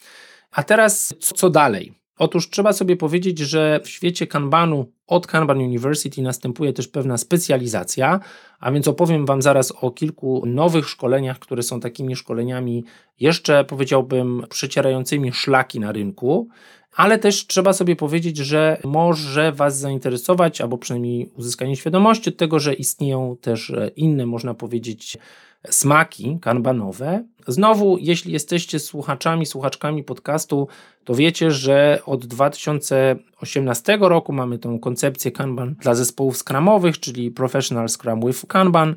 A 0.50 0.62
teraz 0.62 1.14
co 1.20 1.50
dalej? 1.50 1.92
Otóż 2.18 2.50
trzeba 2.50 2.72
sobie 2.72 2.96
powiedzieć, 2.96 3.38
że 3.38 3.80
w 3.84 3.88
świecie 3.88 4.26
Kanbanu 4.26 4.92
od 5.06 5.26
Kanban 5.26 5.58
University 5.58 6.22
następuje 6.22 6.72
też 6.72 6.88
pewna 6.88 7.18
specjalizacja, 7.18 8.20
a 8.60 8.72
więc 8.72 8.88
opowiem 8.88 9.26
Wam 9.26 9.42
zaraz 9.42 9.72
o 9.80 9.90
kilku 9.90 10.42
nowych 10.46 10.88
szkoleniach, 10.88 11.38
które 11.38 11.62
są 11.62 11.80
takimi 11.80 12.16
szkoleniami 12.16 12.84
jeszcze 13.20 13.64
powiedziałbym 13.64 14.46
przecierającymi 14.50 15.32
szlaki 15.32 15.80
na 15.80 15.92
rynku, 15.92 16.48
ale 16.96 17.18
też 17.18 17.46
trzeba 17.46 17.72
sobie 17.72 17.96
powiedzieć, 17.96 18.36
że 18.36 18.80
może 18.84 19.52
Was 19.52 19.78
zainteresować, 19.78 20.60
albo 20.60 20.78
przynajmniej 20.78 21.30
uzyskanie 21.36 21.76
świadomości 21.76 22.30
od 22.30 22.36
tego, 22.36 22.58
że 22.58 22.74
istnieją 22.74 23.36
też 23.40 23.72
inne, 23.96 24.26
można 24.26 24.54
powiedzieć, 24.54 25.18
smaki 25.70 26.38
kanbanowe. 26.40 27.24
Znowu, 27.46 27.98
jeśli 28.00 28.32
jesteście 28.32 28.78
słuchaczami, 28.78 29.46
słuchaczkami 29.46 30.04
podcastu, 30.04 30.68
to 31.04 31.14
wiecie, 31.14 31.50
że 31.50 32.00
od 32.06 32.26
2018 32.26 33.98
roku 34.00 34.32
mamy 34.32 34.58
tą 34.58 34.78
koncepcję 34.78 35.30
Kanban 35.30 35.74
dla 35.74 35.94
zespołów 35.94 36.36
skramowych, 36.36 37.00
czyli 37.00 37.30
Professional 37.30 37.88
Scrum 37.88 38.20
with 38.26 38.46
Kanban. 38.46 38.96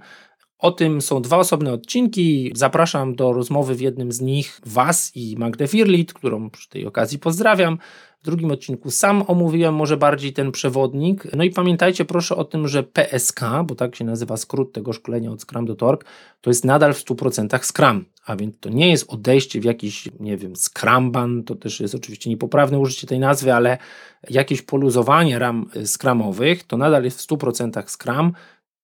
O 0.58 0.72
tym 0.72 1.02
są 1.02 1.22
dwa 1.22 1.38
osobne 1.38 1.74
odcinki. 1.74 2.52
Zapraszam 2.56 3.16
do 3.16 3.34
rozmowy 3.34 3.76
w 3.76 3.82
jednym 3.82 4.12
z 4.12 4.22
nich 4.22 4.62
Was 4.66 5.12
i 5.16 5.36
Magdę 5.38 5.68
Firlit, 5.68 6.14
którą 6.14 6.50
przy 6.50 6.70
tej 6.70 6.86
okazji 6.86 7.20
pozdrawiam. 7.20 7.78
W 8.22 8.26
drugim 8.26 8.52
odcinku 8.52 8.92
sam 8.92 9.24
omówiłem 9.28 9.76
może 9.76 9.98
bardziej 9.98 10.34
ten 10.34 10.52
przewodnik. 10.52 11.28
No 11.36 11.44
i 11.44 11.50
pamiętajcie 11.50 12.06
proszę 12.06 12.36
o 12.36 12.44
tym, 12.44 12.68
że 12.68 12.84
PSK, 12.84 13.42
bo 13.66 13.76
tak 13.76 13.96
się 13.96 14.06
nazywa 14.06 14.38
skrót 14.38 14.74
tego 14.74 14.94
szkolenia 14.94 15.32
od 15.32 15.42
Scrum 15.42 15.66
do 15.66 15.76
Torque, 15.76 16.06
to 16.42 16.50
jest 16.50 16.66
nadal 16.66 16.94
w 16.94 17.06
100% 17.06 17.64
Scrum. 17.64 18.06
A 18.26 18.36
więc 18.36 18.60
to 18.60 18.70
nie 18.70 18.90
jest 18.90 19.14
odejście 19.14 19.62
w 19.62 19.64
jakiś, 19.64 20.10
nie 20.20 20.38
wiem, 20.38 20.54
Scrumban, 20.56 21.44
to 21.44 21.56
też 21.56 21.80
jest 21.80 21.96
oczywiście 21.96 22.30
niepoprawne 22.30 22.80
użycie 22.80 23.08
tej 23.08 23.20
nazwy, 23.20 23.54
ale 23.54 23.78
jakieś 24.30 24.62
poluzowanie 24.62 25.40
ram 25.40 25.70
Scrumowych, 25.86 26.64
to 26.64 26.78
nadal 26.78 27.04
jest 27.04 27.22
w 27.22 27.28
100% 27.28 27.84
Scrum 27.90 28.34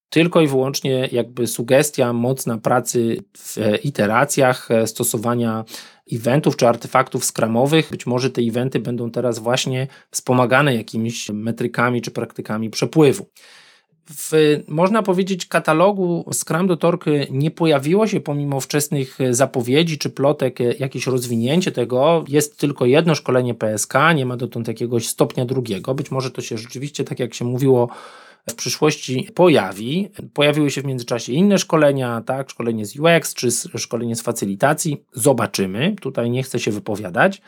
tylko 0.10 0.42
i 0.42 0.48
wyłącznie 0.48 1.10
jakby 1.12 1.48
sugestia 1.48 2.14
mocna 2.14 2.58
pracy 2.58 3.18
w 3.38 3.58
iteracjach, 3.84 4.72
e, 4.72 4.88
stosowania 4.88 5.66
eventów 6.14 6.56
czy 6.58 6.68
artefaktów 6.68 7.26
skramowych. 7.26 7.90
Być 7.92 8.06
może 8.06 8.30
te 8.30 8.42
eventy 8.42 8.80
będą 8.80 9.12
teraz 9.12 9.40
właśnie 9.40 9.88
wspomagane 10.12 10.76
jakimiś 10.76 11.30
metrykami 11.30 12.02
czy 12.02 12.12
praktykami 12.12 12.70
przepływu. 12.70 13.30
W, 14.10 14.32
można 14.68 15.04
powiedzieć, 15.04 15.46
katalogu 15.46 16.26
Scrum 16.34 16.68
do 16.68 16.78
Torky 16.78 17.28
nie 17.32 17.52
pojawiło 17.52 18.08
się 18.08 18.20
pomimo 18.20 18.60
wczesnych 18.60 19.18
zapowiedzi 19.32 19.98
czy 19.98 20.10
plotek 20.10 20.60
jakieś 20.80 21.08
rozwinięcie 21.08 21.72
tego. 21.72 22.24
Jest 22.28 22.58
tylko 22.58 22.86
jedno 22.86 23.16
szkolenie 23.16 23.54
PSK, 23.54 23.94
nie 24.16 24.26
ma 24.26 24.38
dotąd 24.38 24.68
jakiegoś 24.68 25.08
stopnia 25.08 25.46
drugiego. 25.46 25.94
Być 25.94 26.12
może 26.12 26.32
to 26.32 26.42
się 26.42 26.58
rzeczywiście, 26.58 27.04
tak 27.04 27.20
jak 27.20 27.34
się 27.34 27.46
mówiło, 27.46 27.90
w 28.50 28.56
przyszłości 28.56 29.30
pojawi. 29.36 30.10
Pojawiły 30.34 30.72
się 30.72 30.82
w 30.82 30.86
międzyczasie 30.86 31.34
inne 31.34 31.58
szkolenia, 31.58 32.22
tak, 32.26 32.50
szkolenie 32.50 32.86
z 32.86 33.00
UX 33.00 33.34
czy 33.34 33.52
szkolenie 33.78 34.16
z 34.16 34.22
facylitacji. 34.22 35.04
Zobaczymy. 35.14 35.96
Tutaj 36.02 36.30
nie 36.30 36.44
chcę 36.44 36.60
się 36.60 36.72
wypowiadać. 36.72 37.42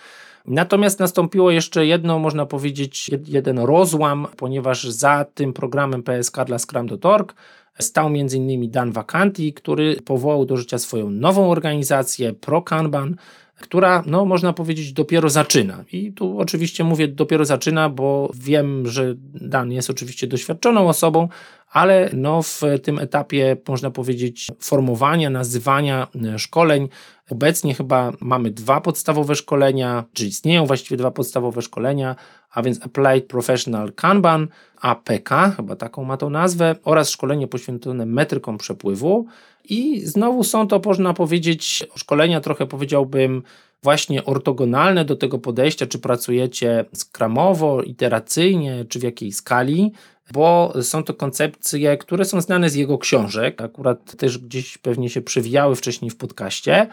Natomiast 0.46 1.00
nastąpiło 1.00 1.52
jeszcze 1.52 1.86
jedno, 1.86 2.20
można 2.20 2.46
powiedzieć, 2.46 3.12
jeden 3.28 3.60
rozłam, 3.60 4.28
ponieważ 4.38 4.84
za 4.84 5.26
tym 5.34 5.54
programem 5.54 6.04
PSK 6.04 6.38
dla 6.46 6.60
Scrum.org 6.60 7.36
stał 7.80 8.08
m.in. 8.08 8.72
Dan 8.72 8.92
Vacanti, 8.92 9.54
który 9.54 9.96
powołał 9.96 10.46
do 10.46 10.58
życia 10.58 10.78
swoją 10.78 11.10
nową 11.10 11.52
organizację 11.52 12.34
ProKanban, 12.34 13.16
która, 13.60 14.04
no, 14.06 14.26
można 14.26 14.54
powiedzieć, 14.54 14.94
dopiero 14.94 15.30
zaczyna. 15.30 15.84
I 15.92 16.14
tu 16.14 16.40
oczywiście 16.40 16.84
mówię 16.84 17.08
dopiero 17.08 17.46
zaczyna, 17.46 17.90
bo 17.90 18.32
wiem, 18.34 18.88
że 18.88 19.14
Dan 19.34 19.72
jest 19.72 19.90
oczywiście 19.90 20.28
doświadczoną 20.28 20.90
osobą, 20.90 21.28
ale 21.72 22.10
no, 22.14 22.42
w 22.42 22.62
tym 22.84 23.00
etapie, 23.00 23.58
można 23.68 23.92
powiedzieć, 23.92 24.48
formowania, 24.60 25.30
nazywania 25.30 26.08
e, 26.26 26.40
szkoleń, 26.40 26.90
obecnie 27.30 27.74
chyba 27.74 28.12
mamy 28.22 28.52
dwa 28.52 28.82
podstawowe 28.82 29.36
szkolenia, 29.36 30.04
czy 30.14 30.26
istnieją 30.26 30.66
właściwie 30.66 30.98
dwa 30.98 31.12
podstawowe 31.12 31.62
szkolenia, 31.62 32.16
a 32.52 32.62
więc 32.62 32.86
Applied 32.86 33.28
Professional 33.28 33.94
Kanban, 33.94 34.48
APK, 34.82 35.30
chyba 35.56 35.76
taką 35.76 36.04
ma 36.04 36.18
to 36.18 36.30
nazwę, 36.30 36.76
oraz 36.84 37.10
szkolenie 37.10 37.48
poświęcone 37.48 38.06
metrykom 38.06 38.58
przepływu. 38.58 39.28
I 39.70 40.02
znowu 40.06 40.44
są 40.44 40.68
to, 40.68 40.82
można 40.86 41.14
powiedzieć, 41.14 41.88
szkolenia 41.96 42.42
trochę 42.42 42.68
powiedziałbym 42.68 43.44
właśnie 43.84 44.26
ortogonalne 44.26 45.06
do 45.06 45.16
tego 45.16 45.40
podejścia, 45.40 45.88
czy 45.88 46.00
pracujecie 46.00 46.86
skramowo, 46.94 47.82
iteracyjnie, 47.82 48.86
czy 48.90 49.00
w 49.00 49.04
jakiej 49.04 49.32
skali, 49.32 49.92
bo 50.34 50.74
są 50.82 51.04
to 51.04 51.14
koncepcje, 51.14 51.98
które 51.98 52.26
są 52.26 52.42
znane 52.42 52.70
z 52.70 52.76
jego 52.76 52.98
książek, 52.98 53.62
akurat 53.62 54.16
też 54.16 54.38
gdzieś 54.38 54.78
pewnie 54.78 55.10
się 55.10 55.22
przewijały 55.22 55.76
wcześniej 55.76 56.12
w 56.12 56.18
podcaście. 56.18 56.88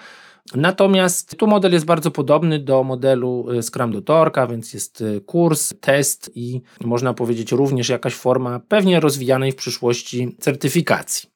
Natomiast 0.54 1.36
tu 1.36 1.46
model 1.46 1.72
jest 1.72 1.84
bardzo 1.84 2.10
podobny 2.10 2.58
do 2.58 2.84
modelu 2.84 3.46
y, 3.50 3.62
Scrum 3.62 3.92
do 3.92 4.02
Torka, 4.02 4.46
więc 4.46 4.74
jest 4.74 5.00
y, 5.00 5.20
kurs, 5.20 5.74
test 5.80 6.30
i 6.34 6.60
można 6.84 7.14
powiedzieć 7.14 7.52
również 7.52 7.88
jakaś 7.88 8.14
forma 8.14 8.60
pewnie 8.60 9.00
rozwijanej 9.00 9.52
w 9.52 9.56
przyszłości 9.56 10.36
certyfikacji. 10.40 11.35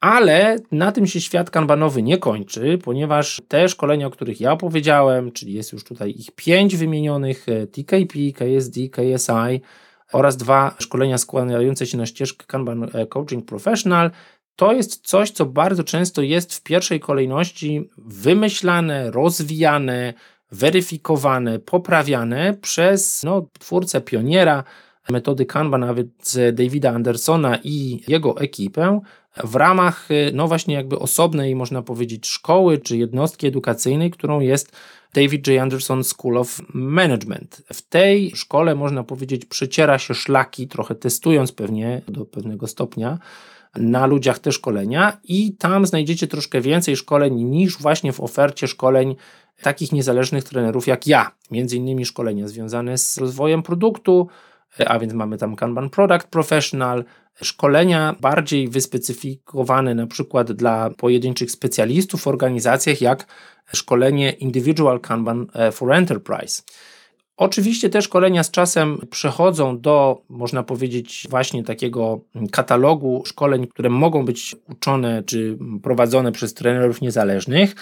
Ale 0.00 0.56
na 0.72 0.92
tym 0.92 1.06
się 1.06 1.20
świat 1.20 1.50
kanbanowy 1.50 2.02
nie 2.02 2.18
kończy, 2.18 2.78
ponieważ 2.84 3.42
te 3.48 3.68
szkolenia, 3.68 4.06
o 4.06 4.10
których 4.10 4.40
ja 4.40 4.52
opowiedziałem, 4.52 5.32
czyli 5.32 5.52
jest 5.52 5.72
już 5.72 5.84
tutaj 5.84 6.10
ich 6.10 6.30
pięć 6.30 6.76
wymienionych, 6.76 7.48
y, 7.48 7.66
TKP, 7.66 8.18
KSD, 8.34 8.80
KSI 8.88 9.60
oraz 10.12 10.36
dwa 10.36 10.74
szkolenia 10.78 11.18
składające 11.18 11.86
się 11.86 11.98
na 11.98 12.06
ścieżkę 12.06 12.44
Kanban 12.46 12.90
Coaching 13.08 13.44
Professional, 13.44 14.10
to 14.56 14.72
jest 14.72 15.06
coś, 15.06 15.30
co 15.30 15.46
bardzo 15.46 15.84
często 15.84 16.22
jest 16.22 16.54
w 16.54 16.62
pierwszej 16.62 17.00
kolejności 17.00 17.90
wymyślane, 17.98 19.10
rozwijane, 19.10 20.14
weryfikowane, 20.52 21.58
poprawiane 21.58 22.54
przez 22.54 23.22
no, 23.22 23.46
twórcę 23.58 24.00
pioniera 24.00 24.64
metody 25.10 25.46
Kanban, 25.46 25.80
nawet 25.80 26.08
Davida 26.52 26.90
Andersona 26.90 27.58
i 27.64 28.00
jego 28.08 28.40
ekipę 28.40 29.00
w 29.44 29.54
ramach 29.54 30.08
no 30.32 30.48
właśnie 30.48 30.74
jakby 30.74 30.98
osobnej, 30.98 31.54
można 31.54 31.82
powiedzieć, 31.82 32.26
szkoły 32.26 32.78
czy 32.78 32.96
jednostki 32.96 33.46
edukacyjnej, 33.46 34.10
którą 34.10 34.40
jest 34.40 34.76
David 35.14 35.46
J. 35.46 35.62
Anderson 35.62 36.04
School 36.04 36.36
of 36.36 36.60
Management. 36.74 37.62
W 37.72 37.82
tej 37.82 38.30
szkole, 38.36 38.74
można 38.74 39.04
powiedzieć, 39.04 39.44
przeciera 39.44 39.98
się 39.98 40.14
szlaki, 40.14 40.68
trochę 40.68 40.94
testując 40.94 41.52
pewnie 41.52 42.02
do 42.08 42.24
pewnego 42.24 42.66
stopnia, 42.66 43.18
na 43.76 44.06
ludziach 44.06 44.38
te 44.38 44.52
szkolenia 44.52 45.20
i 45.24 45.52
tam 45.52 45.86
znajdziecie 45.86 46.26
troszkę 46.26 46.60
więcej 46.60 46.96
szkoleń 46.96 47.34
niż 47.34 47.78
właśnie 47.78 48.12
w 48.12 48.20
ofercie 48.20 48.68
szkoleń 48.68 49.16
takich 49.62 49.92
niezależnych 49.92 50.44
trenerów 50.44 50.86
jak 50.86 51.06
ja. 51.06 51.30
Między 51.50 51.76
innymi 51.76 52.04
szkolenia 52.04 52.48
związane 52.48 52.98
z 52.98 53.18
rozwojem 53.18 53.62
produktu, 53.62 54.28
a 54.86 54.98
więc 54.98 55.12
mamy 55.12 55.38
tam 55.38 55.56
Kanban 55.56 55.90
Product 55.90 56.26
Professional, 56.26 57.04
szkolenia 57.42 58.16
bardziej 58.20 58.68
wyspecyfikowane 58.68 59.94
na 59.94 60.06
przykład 60.06 60.52
dla 60.52 60.90
pojedynczych 60.90 61.50
specjalistów 61.50 62.22
w 62.22 62.26
organizacjach, 62.26 63.00
jak 63.00 63.26
szkolenie 63.74 64.30
Individual 64.30 65.00
Kanban 65.00 65.46
for 65.72 65.92
Enterprise. 65.92 66.62
Oczywiście 67.36 67.90
te 67.90 68.02
szkolenia 68.02 68.42
z 68.42 68.50
czasem 68.50 68.98
przechodzą 69.10 69.80
do, 69.80 70.22
można 70.28 70.62
powiedzieć, 70.62 71.26
właśnie 71.30 71.64
takiego 71.64 72.20
katalogu 72.50 73.22
szkoleń, 73.26 73.66
które 73.66 73.90
mogą 73.90 74.24
być 74.24 74.56
uczone 74.68 75.22
czy 75.22 75.58
prowadzone 75.82 76.32
przez 76.32 76.54
trenerów 76.54 77.00
niezależnych. 77.00 77.74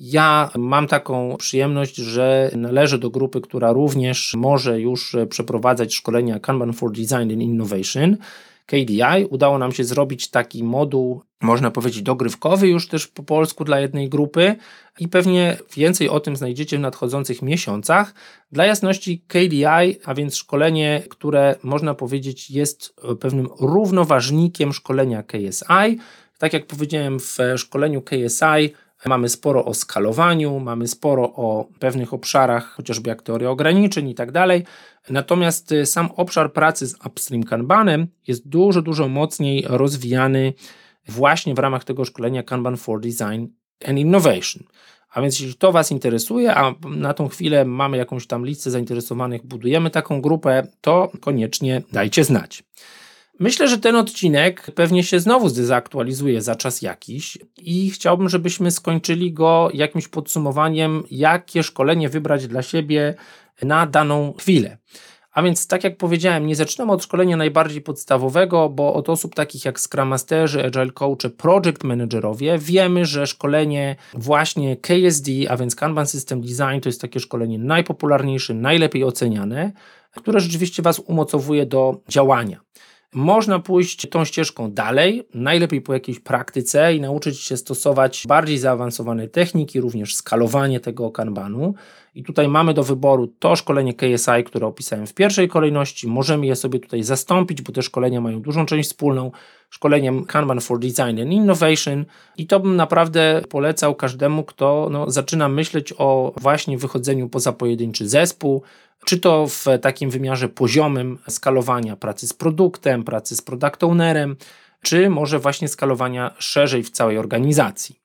Ja 0.00 0.50
mam 0.58 0.86
taką 0.86 1.36
przyjemność, 1.36 1.96
że 1.96 2.50
należę 2.56 2.98
do 2.98 3.10
grupy, 3.10 3.40
która 3.40 3.72
również 3.72 4.34
może 4.34 4.80
już 4.80 5.16
przeprowadzać 5.28 5.94
szkolenia 5.94 6.40
Kanban 6.40 6.72
for 6.72 6.92
Design 6.92 7.14
and 7.14 7.32
Innovation. 7.32 8.16
KDI. 8.66 9.24
Udało 9.30 9.58
nam 9.58 9.72
się 9.72 9.84
zrobić 9.84 10.28
taki 10.28 10.64
moduł, 10.64 11.22
można 11.40 11.70
powiedzieć, 11.70 12.02
dogrywkowy 12.02 12.68
już 12.68 12.88
też 12.88 13.06
po 13.06 13.22
polsku 13.22 13.64
dla 13.64 13.80
jednej 13.80 14.08
grupy 14.08 14.56
i 15.00 15.08
pewnie 15.08 15.56
więcej 15.76 16.08
o 16.08 16.20
tym 16.20 16.36
znajdziecie 16.36 16.78
w 16.78 16.80
nadchodzących 16.80 17.42
miesiącach. 17.42 18.14
Dla 18.52 18.66
jasności 18.66 19.24
KDI, 19.28 19.64
a 20.04 20.14
więc 20.14 20.36
szkolenie, 20.36 21.02
które 21.10 21.54
można 21.62 21.94
powiedzieć 21.94 22.50
jest 22.50 22.94
pewnym 23.20 23.48
równoważnikiem 23.60 24.72
szkolenia 24.72 25.22
KSI. 25.22 25.98
Tak 26.38 26.52
jak 26.52 26.66
powiedziałem 26.66 27.20
w 27.20 27.38
szkoleniu 27.56 28.02
KSI, 28.02 28.74
Mamy 29.06 29.28
sporo 29.28 29.64
o 29.64 29.74
skalowaniu, 29.74 30.60
mamy 30.60 30.88
sporo 30.88 31.22
o 31.22 31.68
pewnych 31.78 32.14
obszarach, 32.14 32.64
chociażby 32.64 33.08
jak 33.08 33.22
teoria 33.22 33.50
ograniczeń 33.50 34.08
i 34.08 34.14
tak 34.14 34.32
dalej. 34.32 34.64
Natomiast 35.10 35.72
y, 35.72 35.86
sam 35.86 36.08
obszar 36.16 36.52
pracy 36.52 36.86
z 36.86 37.06
Upstream 37.06 37.42
Kanbanem 37.42 38.06
jest 38.26 38.48
dużo, 38.48 38.82
dużo 38.82 39.08
mocniej 39.08 39.64
rozwijany 39.68 40.54
właśnie 41.08 41.54
w 41.54 41.58
ramach 41.58 41.84
tego 41.84 42.04
szkolenia 42.04 42.42
Kanban 42.42 42.76
for 42.76 43.00
Design 43.00 43.46
and 43.86 43.98
Innovation. 43.98 44.62
A 45.10 45.20
więc 45.20 45.40
jeśli 45.40 45.54
to 45.54 45.72
Was 45.72 45.90
interesuje, 45.90 46.54
a 46.54 46.74
na 46.88 47.14
tą 47.14 47.28
chwilę 47.28 47.64
mamy 47.64 47.96
jakąś 47.96 48.26
tam 48.26 48.46
listę 48.46 48.70
zainteresowanych, 48.70 49.46
budujemy 49.46 49.90
taką 49.90 50.20
grupę, 50.20 50.66
to 50.80 51.12
koniecznie 51.20 51.82
dajcie 51.92 52.24
znać. 52.24 52.64
Myślę, 53.40 53.68
że 53.68 53.78
ten 53.78 53.96
odcinek 53.96 54.70
pewnie 54.74 55.04
się 55.04 55.20
znowu 55.20 55.48
zdezaktualizuje 55.48 56.42
za 56.42 56.56
czas 56.56 56.82
jakiś 56.82 57.38
i 57.58 57.90
chciałbym, 57.90 58.28
żebyśmy 58.28 58.70
skończyli 58.70 59.32
go 59.32 59.68
jakimś 59.74 60.08
podsumowaniem, 60.08 61.02
jakie 61.10 61.62
szkolenie 61.62 62.08
wybrać 62.08 62.46
dla 62.46 62.62
siebie 62.62 63.14
na 63.62 63.86
daną 63.86 64.34
chwilę. 64.38 64.78
A 65.32 65.42
więc, 65.42 65.66
tak 65.66 65.84
jak 65.84 65.96
powiedziałem, 65.96 66.46
nie 66.46 66.56
zaczynamy 66.56 66.92
od 66.92 67.02
szkolenia 67.02 67.36
najbardziej 67.36 67.82
podstawowego, 67.82 68.68
bo 68.68 68.94
od 68.94 69.08
osób 69.08 69.34
takich 69.34 69.64
jak 69.64 69.80
Scrum 69.80 70.08
Masterzy, 70.08 70.64
Agile 70.64 70.90
Coachy, 70.90 71.30
Project 71.30 71.84
Managerowie 71.84 72.58
wiemy, 72.58 73.04
że 73.04 73.26
szkolenie 73.26 73.96
właśnie 74.14 74.76
KSD, 74.76 75.30
a 75.48 75.56
więc 75.56 75.74
Kanban 75.74 76.06
System 76.06 76.40
Design, 76.40 76.80
to 76.82 76.88
jest 76.88 77.00
takie 77.00 77.20
szkolenie 77.20 77.58
najpopularniejsze, 77.58 78.54
najlepiej 78.54 79.04
oceniane, 79.04 79.72
które 80.16 80.40
rzeczywiście 80.40 80.82
Was 80.82 80.98
umocowuje 80.98 81.66
do 81.66 82.00
działania. 82.08 82.60
Można 83.14 83.58
pójść 83.58 84.08
tą 84.08 84.24
ścieżką 84.24 84.70
dalej, 84.70 85.28
najlepiej 85.34 85.80
po 85.80 85.94
jakiejś 85.94 86.20
praktyce 86.20 86.94
i 86.94 87.00
nauczyć 87.00 87.40
się 87.40 87.56
stosować 87.56 88.24
bardziej 88.28 88.58
zaawansowane 88.58 89.28
techniki, 89.28 89.80
również 89.80 90.14
skalowanie 90.16 90.80
tego 90.80 91.10
kanbanu. 91.10 91.74
I 92.14 92.22
tutaj 92.22 92.48
mamy 92.48 92.74
do 92.74 92.82
wyboru 92.82 93.26
to 93.38 93.56
szkolenie 93.56 93.94
KSI, 93.94 94.44
które 94.46 94.66
opisałem 94.66 95.06
w 95.06 95.14
pierwszej 95.14 95.48
kolejności. 95.48 96.08
Możemy 96.08 96.46
je 96.46 96.56
sobie 96.56 96.80
tutaj 96.80 97.02
zastąpić, 97.02 97.62
bo 97.62 97.72
te 97.72 97.82
szkolenia 97.82 98.20
mają 98.20 98.42
dużą 98.42 98.66
część 98.66 98.88
wspólną 98.88 99.30
szkoleniem 99.70 100.24
Kanban 100.24 100.60
for 100.60 100.78
Design 100.78 101.20
and 101.22 101.32
Innovation. 101.32 102.04
I 102.36 102.46
to 102.46 102.60
bym 102.60 102.76
naprawdę 102.76 103.42
polecał 103.48 103.94
każdemu, 103.94 104.44
kto 104.44 104.88
no, 104.90 105.10
zaczyna 105.10 105.48
myśleć 105.48 105.94
o 105.98 106.32
właśnie 106.40 106.78
wychodzeniu 106.78 107.28
poza 107.28 107.52
pojedynczy 107.52 108.08
zespół, 108.08 108.62
czy 109.04 109.18
to 109.18 109.46
w 109.46 109.64
takim 109.82 110.10
wymiarze 110.10 110.48
poziomym 110.48 111.18
skalowania 111.28 111.96
pracy 111.96 112.28
z 112.28 112.32
produktem, 112.32 113.04
pracy 113.04 113.36
z 113.36 113.42
product 113.42 113.84
ownerem, 113.84 114.36
czy 114.82 115.10
może 115.10 115.38
właśnie 115.38 115.68
skalowania 115.68 116.34
szerzej 116.38 116.82
w 116.82 116.90
całej 116.90 117.18
organizacji. 117.18 118.00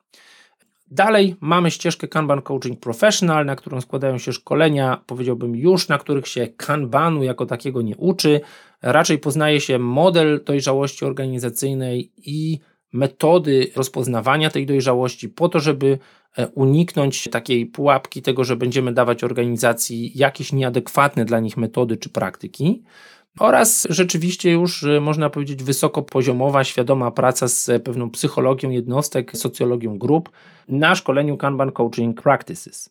Dalej 0.91 1.35
mamy 1.41 1.71
ścieżkę 1.71 2.07
Kanban 2.07 2.41
Coaching 2.41 2.79
Professional, 2.79 3.45
na 3.45 3.55
którą 3.55 3.81
składają 3.81 4.17
się 4.17 4.33
szkolenia, 4.33 5.01
powiedziałbym 5.07 5.55
już, 5.55 5.87
na 5.87 5.97
których 5.97 6.27
się 6.27 6.47
Kanbanu 6.47 7.23
jako 7.23 7.45
takiego 7.45 7.81
nie 7.81 7.97
uczy. 7.97 8.41
Raczej 8.81 9.17
poznaje 9.19 9.61
się 9.61 9.79
model 9.79 10.43
dojrzałości 10.45 11.05
organizacyjnej 11.05 12.11
i 12.17 12.59
metody 12.95 13.71
rozpoznawania 13.75 14.49
tej 14.49 14.65
dojrzałości 14.65 15.29
po 15.29 15.49
to, 15.49 15.59
żeby 15.59 15.99
e, 16.37 16.47
uniknąć 16.47 17.27
takiej 17.31 17.65
pułapki 17.65 18.21
tego, 18.21 18.43
że 18.43 18.55
będziemy 18.55 18.93
dawać 18.93 19.23
organizacji 19.23 20.11
jakieś 20.15 20.53
nieadekwatne 20.53 21.25
dla 21.25 21.39
nich 21.39 21.57
metody 21.57 21.97
czy 21.97 22.09
praktyki. 22.09 22.83
Oraz 23.39 23.87
rzeczywiście 23.89 24.51
już 24.51 24.83
e, 24.83 25.01
można 25.01 25.29
powiedzieć 25.29 25.63
wysokopoziomowa, 25.63 26.63
świadoma 26.63 27.11
praca 27.11 27.47
z 27.47 27.83
pewną 27.83 28.09
psychologią 28.09 28.69
jednostek, 28.69 29.37
socjologią 29.37 29.97
grup 29.97 30.29
na 30.67 30.95
szkoleniu 30.95 31.37
Kanban 31.37 31.71
Coaching 31.71 32.21
Practices. 32.21 32.89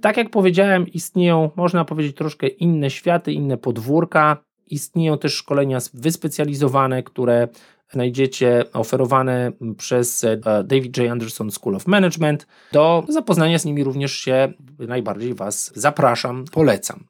Tak 0.00 0.16
jak 0.16 0.30
powiedziałem, 0.30 0.88
istnieją, 0.88 1.50
można 1.56 1.84
powiedzieć, 1.84 2.16
troszkę 2.16 2.46
inne 2.46 2.90
światy, 2.90 3.32
inne 3.32 3.56
podwórka. 3.56 4.36
Istnieją 4.70 5.18
też 5.18 5.34
szkolenia 5.34 5.78
wyspecjalizowane, 5.94 7.02
które 7.02 7.48
znajdziecie 7.92 8.64
oferowane 8.72 9.52
przez 9.78 10.24
e, 10.24 10.36
David 10.64 10.96
J. 10.96 11.10
Anderson 11.10 11.50
School 11.50 11.76
of 11.76 11.86
Management. 11.86 12.46
Do 12.72 13.04
zapoznania 13.08 13.58
z 13.58 13.64
nimi 13.64 13.84
również 13.84 14.12
się 14.12 14.52
najbardziej 14.78 15.34
Was 15.34 15.72
zapraszam, 15.74 16.44
polecam. 16.52 17.04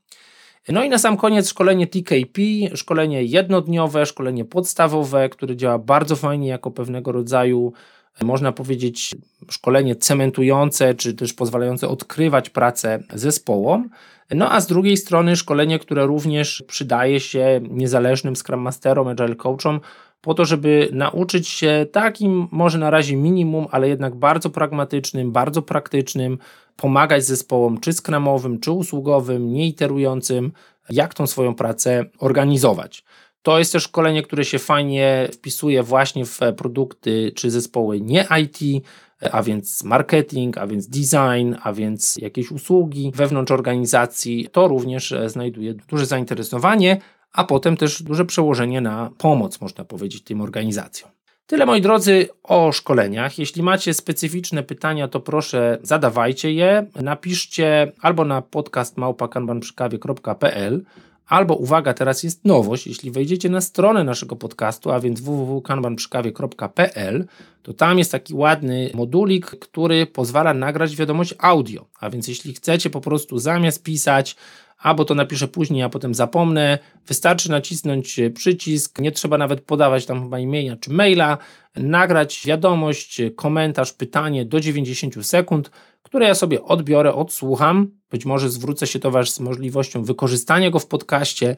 No 0.68 0.84
i 0.84 0.88
na 0.88 0.98
sam 0.98 1.16
koniec 1.16 1.48
szkolenie 1.48 1.86
TKP, 1.86 2.40
szkolenie 2.74 3.22
jednodniowe, 3.22 4.06
szkolenie 4.06 4.44
podstawowe, 4.44 5.28
które 5.28 5.56
działa 5.56 5.78
bardzo 5.78 6.16
fajnie 6.16 6.48
jako 6.48 6.70
pewnego 6.70 7.12
rodzaju 7.12 7.72
można 8.20 8.52
powiedzieć, 8.52 9.14
szkolenie 9.50 9.96
cementujące, 9.96 10.94
czy 10.94 11.14
też 11.14 11.32
pozwalające 11.32 11.88
odkrywać 11.88 12.50
pracę 12.50 13.02
zespołom. 13.14 13.88
No 14.30 14.52
a 14.52 14.60
z 14.60 14.66
drugiej 14.66 14.96
strony 14.96 15.36
szkolenie, 15.36 15.78
które 15.78 16.06
również 16.06 16.64
przydaje 16.66 17.20
się 17.20 17.60
niezależnym 17.70 18.36
Scrum 18.36 18.60
Masterom, 18.60 19.08
Agile 19.08 19.36
Coachom, 19.36 19.80
po 20.22 20.34
to, 20.34 20.44
żeby 20.44 20.88
nauczyć 20.92 21.48
się 21.48 21.86
takim, 21.92 22.48
może 22.50 22.78
na 22.78 22.90
razie 22.90 23.16
minimum, 23.16 23.66
ale 23.70 23.88
jednak 23.88 24.14
bardzo 24.14 24.50
pragmatycznym, 24.50 25.32
bardzo 25.32 25.62
praktycznym, 25.62 26.38
pomagać 26.76 27.24
zespołom, 27.24 27.80
czy 27.80 27.92
skramowym, 27.92 28.60
czy 28.60 28.72
usługowym, 28.72 29.52
nieiterującym, 29.52 30.52
jak 30.90 31.14
tą 31.14 31.26
swoją 31.26 31.54
pracę 31.54 32.04
organizować. 32.18 33.04
To 33.42 33.58
jest 33.58 33.72
też 33.72 33.82
szkolenie, 33.82 34.22
które 34.22 34.44
się 34.44 34.58
fajnie 34.58 35.28
wpisuje 35.32 35.82
właśnie 35.82 36.24
w 36.24 36.40
produkty 36.56 37.32
czy 37.34 37.50
zespoły 37.50 38.00
nie 38.00 38.26
IT, 38.42 38.84
a 39.32 39.42
więc 39.42 39.84
marketing, 39.84 40.58
a 40.58 40.66
więc 40.66 40.88
design, 40.88 41.54
a 41.62 41.72
więc 41.72 42.16
jakieś 42.16 42.50
usługi 42.50 43.12
wewnątrz 43.14 43.52
organizacji. 43.52 44.48
To 44.52 44.68
również 44.68 45.14
znajduje 45.26 45.74
duże 45.74 46.06
zainteresowanie, 46.06 47.00
a 47.32 47.44
potem 47.44 47.76
też 47.76 48.02
duże 48.02 48.24
przełożenie 48.24 48.80
na 48.80 49.10
pomoc, 49.18 49.60
można 49.60 49.84
powiedzieć, 49.84 50.24
tym 50.24 50.40
organizacjom. 50.40 51.10
Tyle 51.46 51.66
moi 51.66 51.80
drodzy 51.80 52.28
o 52.42 52.72
szkoleniach. 52.72 53.38
Jeśli 53.38 53.62
macie 53.62 53.94
specyficzne 53.94 54.62
pytania, 54.62 55.08
to 55.08 55.20
proszę 55.20 55.78
zadawajcie 55.82 56.52
je. 56.52 56.86
Napiszcie 57.02 57.92
albo 58.00 58.24
na 58.24 58.42
podcast 58.42 58.96
małpakanbanprzykawie.pl 58.96 60.84
Albo 61.26 61.54
uwaga, 61.54 61.94
teraz 61.94 62.22
jest 62.22 62.44
nowość, 62.44 62.86
jeśli 62.86 63.10
wejdziecie 63.10 63.48
na 63.48 63.60
stronę 63.60 64.04
naszego 64.04 64.36
podcastu, 64.36 64.90
a 64.90 65.00
więc 65.00 65.20
www.kanbanprzykawie.pl, 65.20 67.26
to 67.62 67.72
tam 67.72 67.98
jest 67.98 68.12
taki 68.12 68.34
ładny 68.34 68.90
modulik, 68.94 69.46
który 69.46 70.06
pozwala 70.06 70.54
nagrać 70.54 70.96
wiadomość 70.96 71.34
audio. 71.38 71.86
A 72.00 72.10
więc 72.10 72.28
jeśli 72.28 72.54
chcecie 72.54 72.90
po 72.90 73.00
prostu 73.00 73.38
zamiast 73.38 73.82
pisać 73.82 74.36
albo 74.82 75.04
to 75.04 75.14
napiszę 75.14 75.48
później, 75.48 75.82
a 75.82 75.88
potem 75.88 76.14
zapomnę. 76.14 76.78
Wystarczy 77.06 77.50
nacisnąć 77.50 78.20
przycisk, 78.34 78.98
nie 78.98 79.12
trzeba 79.12 79.38
nawet 79.38 79.60
podawać 79.60 80.06
tam 80.06 80.22
chyba 80.22 80.38
imienia 80.38 80.76
czy 80.76 80.90
maila, 80.90 81.38
nagrać 81.76 82.42
wiadomość, 82.46 83.20
komentarz, 83.36 83.92
pytanie 83.92 84.44
do 84.44 84.60
90 84.60 85.26
sekund, 85.26 85.70
które 86.02 86.26
ja 86.26 86.34
sobie 86.34 86.62
odbiorę, 86.62 87.14
odsłucham. 87.14 87.90
Być 88.10 88.24
może 88.24 88.50
zwrócę 88.50 88.86
się 88.86 88.98
do 88.98 89.10
Was 89.10 89.34
z 89.34 89.40
możliwością 89.40 90.04
wykorzystania 90.04 90.70
go 90.70 90.78
w 90.78 90.86
podcaście. 90.86 91.56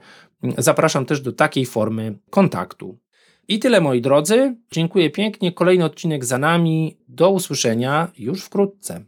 Zapraszam 0.58 1.06
też 1.06 1.20
do 1.20 1.32
takiej 1.32 1.66
formy 1.66 2.18
kontaktu. 2.30 2.98
I 3.48 3.58
tyle 3.58 3.80
moi 3.80 4.00
drodzy. 4.00 4.56
Dziękuję 4.72 5.10
pięknie. 5.10 5.52
Kolejny 5.52 5.84
odcinek 5.84 6.24
za 6.24 6.38
nami. 6.38 6.98
Do 7.08 7.30
usłyszenia 7.30 8.12
już 8.18 8.44
wkrótce. 8.44 9.04